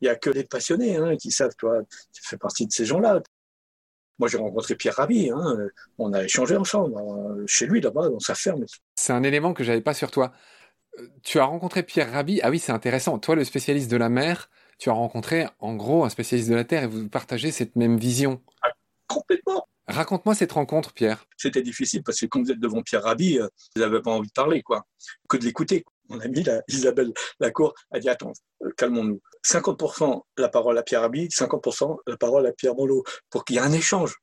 Il 0.00 0.04
n'y 0.04 0.08
a 0.08 0.16
que 0.16 0.30
les 0.30 0.44
passionnés 0.44 0.96
hein, 0.96 1.16
qui 1.16 1.30
savent, 1.30 1.54
toi, 1.56 1.80
tu 2.12 2.22
fais 2.24 2.38
partie 2.38 2.66
de 2.66 2.72
ces 2.72 2.86
gens-là. 2.86 3.22
Moi, 4.18 4.28
j'ai 4.28 4.38
rencontré 4.38 4.74
Pierre 4.74 4.96
Rabhi, 4.96 5.30
hein, 5.30 5.56
on 5.98 6.12
a 6.12 6.24
échangé 6.24 6.56
ensemble, 6.56 6.94
euh, 6.94 7.44
chez 7.46 7.66
lui, 7.66 7.80
là-bas, 7.80 8.08
dans 8.08 8.20
sa 8.20 8.34
ferme. 8.34 8.64
C'est 8.94 9.12
un 9.12 9.22
élément 9.22 9.54
que 9.54 9.64
j'avais 9.64 9.80
pas 9.80 9.94
sur 9.94 10.10
toi. 10.10 10.32
Euh, 10.98 11.08
tu 11.22 11.38
as 11.38 11.44
rencontré 11.44 11.82
Pierre 11.82 12.12
Rabhi, 12.12 12.40
ah 12.42 12.50
oui, 12.50 12.58
c'est 12.58 12.72
intéressant. 12.72 13.18
Toi, 13.18 13.34
le 13.34 13.44
spécialiste 13.44 13.90
de 13.90 13.96
la 13.96 14.08
mer, 14.08 14.50
tu 14.80 14.88
as 14.88 14.94
rencontré 14.94 15.46
en 15.60 15.76
gros 15.76 16.04
un 16.04 16.08
spécialiste 16.08 16.48
de 16.48 16.54
la 16.54 16.64
Terre 16.64 16.84
et 16.84 16.86
vous 16.86 17.08
partagez 17.08 17.52
cette 17.52 17.76
même 17.76 17.98
vision. 17.98 18.42
Ah, 18.62 18.70
complètement. 19.06 19.68
Raconte-moi 19.86 20.34
cette 20.34 20.52
rencontre, 20.52 20.92
Pierre. 20.94 21.26
C'était 21.36 21.62
difficile 21.62 22.02
parce 22.02 22.18
que 22.18 22.26
quand 22.26 22.40
vous 22.40 22.50
êtes 22.50 22.60
devant 22.60 22.82
Pierre 22.82 23.02
Rabhi, 23.02 23.38
euh, 23.38 23.48
vous 23.76 23.82
n'avez 23.82 24.00
pas 24.00 24.12
envie 24.12 24.28
de 24.28 24.32
parler, 24.32 24.62
quoi, 24.62 24.86
que 25.28 25.36
de 25.36 25.44
l'écouter. 25.44 25.84
Mon 26.08 26.18
ami 26.20 26.44
Isabelle 26.68 27.12
Lacour 27.40 27.74
a 27.90 27.98
dit 27.98 28.08
Attends, 28.08 28.32
euh, 28.64 28.70
calmons-nous. 28.76 29.20
50% 29.44 30.22
la 30.38 30.48
parole 30.48 30.78
à 30.78 30.82
Pierre 30.82 31.02
Rabhi, 31.02 31.28
50% 31.28 31.98
la 32.06 32.16
parole 32.16 32.46
à 32.46 32.52
Pierre 32.52 32.74
Molo, 32.74 33.04
pour 33.30 33.44
qu'il 33.44 33.56
y 33.56 33.58
ait 33.58 33.62
un 33.62 33.72
échange. 33.72 34.14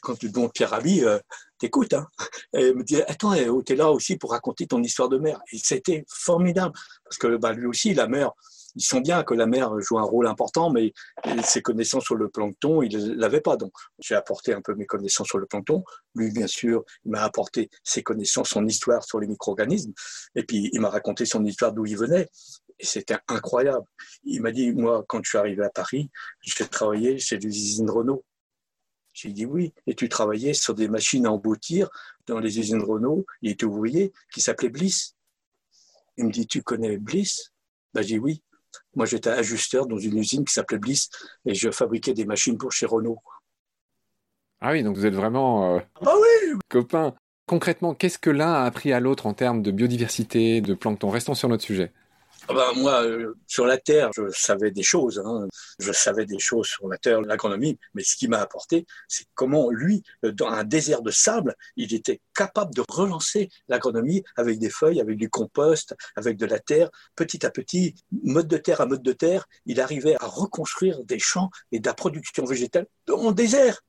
Quand 0.00 0.14
tu 0.14 0.30
demandes 0.30 0.52
Pierre 0.52 0.70
Rabhi, 0.70 1.04
euh, 1.04 1.18
t'écoutes. 1.58 1.94
Hein. 1.94 2.06
Et 2.54 2.72
me 2.72 2.84
dit 2.84 3.02
Attends, 3.02 3.34
tu 3.34 3.72
es 3.72 3.76
là 3.76 3.90
aussi 3.90 4.16
pour 4.16 4.30
raconter 4.30 4.66
ton 4.66 4.82
histoire 4.82 5.08
de 5.08 5.18
mer. 5.18 5.40
Et 5.52 5.58
c'était 5.58 6.04
formidable. 6.08 6.72
Parce 7.04 7.18
que 7.18 7.36
bah, 7.36 7.52
lui 7.52 7.66
aussi, 7.66 7.94
la 7.94 8.06
mer, 8.06 8.30
ils 8.76 8.84
sont 8.84 9.00
bien 9.00 9.24
que 9.24 9.32
la 9.32 9.46
mer 9.46 9.72
joue 9.80 9.98
un 9.98 10.02
rôle 10.02 10.26
important, 10.26 10.70
mais 10.70 10.92
ses 11.42 11.62
connaissances 11.62 12.04
sur 12.04 12.14
le 12.14 12.28
plancton, 12.28 12.82
il 12.82 12.94
ne 12.94 13.14
l'avait 13.14 13.40
pas. 13.40 13.56
Donc, 13.56 13.72
j'ai 13.98 14.14
apporté 14.14 14.52
un 14.52 14.60
peu 14.60 14.74
mes 14.74 14.84
connaissances 14.84 15.28
sur 15.28 15.38
le 15.38 15.46
plancton. 15.46 15.82
Lui, 16.14 16.30
bien 16.30 16.46
sûr, 16.46 16.84
il 17.04 17.12
m'a 17.12 17.22
apporté 17.22 17.70
ses 17.82 18.02
connaissances, 18.02 18.50
son 18.50 18.66
histoire 18.66 19.02
sur 19.02 19.18
les 19.18 19.26
micro-organismes. 19.26 19.92
Et 20.34 20.44
puis, 20.44 20.68
il 20.72 20.80
m'a 20.80 20.90
raconté 20.90 21.24
son 21.24 21.42
histoire 21.44 21.72
d'où 21.72 21.86
il 21.86 21.96
venait. 21.96 22.28
Et 22.78 22.84
c'était 22.84 23.16
incroyable. 23.28 23.86
Il 24.24 24.42
m'a 24.42 24.52
dit, 24.52 24.72
moi, 24.72 25.04
quand 25.08 25.20
je 25.24 25.30
suis 25.30 25.38
arrivé 25.38 25.64
à 25.64 25.70
Paris, 25.70 26.10
j'ai 26.42 26.68
travaillé 26.68 27.18
chez 27.18 27.38
les 27.38 27.48
usines 27.48 27.90
Renault. 27.90 28.24
J'ai 29.14 29.32
dit 29.32 29.46
oui. 29.46 29.72
Et 29.86 29.94
tu 29.94 30.10
travaillais 30.10 30.52
sur 30.52 30.74
des 30.74 30.88
machines 30.88 31.24
à 31.24 31.32
emboutir 31.32 31.88
dans 32.26 32.38
les 32.38 32.58
usines 32.58 32.82
Renault. 32.82 33.24
Il 33.40 33.50
était 33.50 33.64
ouvrier 33.64 34.12
qui 34.34 34.42
s'appelait 34.42 34.68
Bliss. 34.68 35.14
Il 36.18 36.26
me 36.26 36.30
dit, 36.30 36.46
tu 36.46 36.62
connais 36.62 36.98
Bliss? 36.98 37.52
Ben, 37.94 38.02
J'ai 38.02 38.16
dit 38.16 38.18
oui. 38.18 38.42
Moi, 38.94 39.06
j'étais 39.06 39.30
ajusteur 39.30 39.86
dans 39.86 39.98
une 39.98 40.18
usine 40.18 40.44
qui 40.44 40.52
s'appelait 40.52 40.78
Bliss 40.78 41.08
et 41.44 41.54
je 41.54 41.70
fabriquais 41.70 42.14
des 42.14 42.24
machines 42.24 42.58
pour 42.58 42.72
chez 42.72 42.86
Renault. 42.86 43.18
Ah 44.60 44.72
oui, 44.72 44.82
donc 44.82 44.96
vous 44.96 45.06
êtes 45.06 45.14
vraiment 45.14 45.76
euh, 45.76 45.80
ah 46.00 46.14
oui 46.16 46.58
copains. 46.68 47.14
Concrètement, 47.46 47.94
qu'est-ce 47.94 48.18
que 48.18 48.30
l'un 48.30 48.52
a 48.52 48.64
appris 48.64 48.92
à 48.92 49.00
l'autre 49.00 49.26
en 49.26 49.34
termes 49.34 49.62
de 49.62 49.70
biodiversité, 49.70 50.60
de 50.60 50.74
plancton? 50.74 51.10
Restons 51.10 51.34
sur 51.34 51.48
notre 51.48 51.62
sujet. 51.62 51.92
Bah, 52.48 52.72
moi, 52.76 53.04
euh, 53.04 53.34
sur 53.48 53.66
la 53.66 53.76
Terre, 53.76 54.10
je 54.14 54.30
savais 54.30 54.70
des 54.70 54.82
choses. 54.82 55.20
Hein. 55.24 55.48
Je 55.80 55.90
savais 55.92 56.26
des 56.26 56.38
choses 56.38 56.68
sur 56.68 56.88
la 56.88 56.96
Terre, 56.96 57.20
l'agronomie. 57.20 57.78
Mais 57.94 58.04
ce 58.04 58.16
qui 58.16 58.28
m'a 58.28 58.38
apporté, 58.38 58.86
c'est 59.08 59.26
comment 59.34 59.70
lui, 59.70 60.04
euh, 60.24 60.30
dans 60.30 60.46
un 60.46 60.62
désert 60.62 61.02
de 61.02 61.10
sable, 61.10 61.56
il 61.76 61.92
était 61.92 62.20
capable 62.34 62.72
de 62.74 62.84
relancer 62.88 63.48
l'agronomie 63.68 64.22
avec 64.36 64.58
des 64.60 64.70
feuilles, 64.70 65.00
avec 65.00 65.16
du 65.16 65.28
compost, 65.28 65.96
avec 66.14 66.36
de 66.36 66.46
la 66.46 66.60
terre. 66.60 66.90
Petit 67.16 67.44
à 67.44 67.50
petit, 67.50 67.94
mode 68.22 68.48
de 68.48 68.58
terre 68.58 68.80
à 68.80 68.86
mode 68.86 69.02
de 69.02 69.12
terre, 69.12 69.46
il 69.66 69.80
arrivait 69.80 70.16
à 70.20 70.26
reconstruire 70.26 71.02
des 71.04 71.18
champs 71.18 71.50
et 71.72 71.80
de 71.80 71.86
la 71.86 71.94
production 71.94 72.44
végétale 72.44 72.86
le 73.08 73.32
désert. 73.32 73.82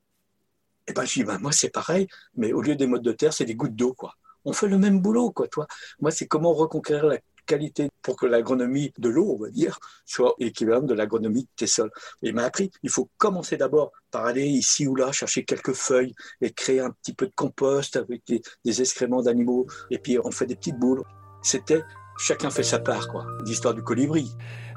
Et 0.88 0.94
ben, 0.94 1.06
je 1.06 1.14
dis, 1.14 1.24
ben, 1.24 1.38
moi, 1.38 1.52
c'est 1.52 1.70
pareil, 1.70 2.08
mais 2.36 2.54
au 2.54 2.62
lieu 2.62 2.76
des 2.76 2.88
modes 2.88 3.04
de 3.04 3.12
terre, 3.12 3.34
c'est 3.34 3.46
des 3.46 3.56
gouttes 3.56 3.76
d'eau, 3.76 3.94
quoi 3.94 4.16
on 4.48 4.54
fait 4.54 4.68
le 4.68 4.78
même 4.78 5.02
boulot, 5.02 5.32
quoi, 5.32 5.48
toi. 5.50 5.68
Moi, 6.00 6.10
c'est 6.10 6.26
comment 6.26 6.54
reconquérir 6.54 7.06
la 7.06 7.18
qualité 7.48 7.90
pour 8.04 8.16
que 8.16 8.28
l'agronomie 8.28 8.92
de 9.00 9.10
l'eau, 9.10 9.36
on 9.36 9.42
va 9.42 9.50
dire, 9.50 9.80
soit 10.06 10.36
équivalente 10.40 10.86
de 10.86 10.94
l'agronomie 10.94 11.44
de 11.44 11.50
tes 11.56 11.68
sols. 11.68 11.90
Il 12.22 12.36
m'a 12.36 12.44
appris, 12.44 12.70
il 12.84 12.92
faut 12.92 13.10
commencer 13.18 13.58
d'abord 13.58 13.92
par 14.12 14.26
aller 14.26 14.46
ici 14.46 14.88
ou 14.88 14.96
là 14.96 15.12
chercher 15.12 15.44
quelques 15.44 15.74
feuilles 15.74 16.14
et 16.42 16.52
créer 16.52 16.80
un 16.80 16.92
petit 16.92 17.14
peu 17.14 17.26
de 17.26 17.34
compost 17.36 17.96
avec 17.96 18.22
des, 18.28 18.82
excréments 18.82 19.24
d'animaux, 19.24 19.66
et 19.90 19.98
puis 19.98 20.20
on 20.24 20.30
fait 20.30 20.46
des 20.46 20.56
petites 20.56 20.78
boules. 20.78 21.02
C'était 21.42 21.82
chacun 22.20 22.52
fait 22.52 22.64
sa 22.64 22.80
part, 22.80 23.08
quoi, 23.08 23.26
l'histoire 23.46 23.74
du 23.74 23.82
colibri. 23.82 24.30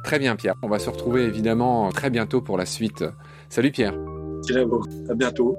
Très 0.05 0.19
bien, 0.19 0.37
Pierre. 0.37 0.55
On 0.63 0.69
va 0.69 0.79
se 0.79 0.89
retrouver 0.89 1.25
évidemment 1.25 1.91
très 1.91 2.09
bientôt 2.09 2.41
pour 2.41 2.57
la 2.57 2.65
suite 2.65 3.05
Salut 3.51 3.73
Pierre. 3.73 3.95
Salut 4.47 4.65
à 5.09 5.15
bientôt. 5.15 5.59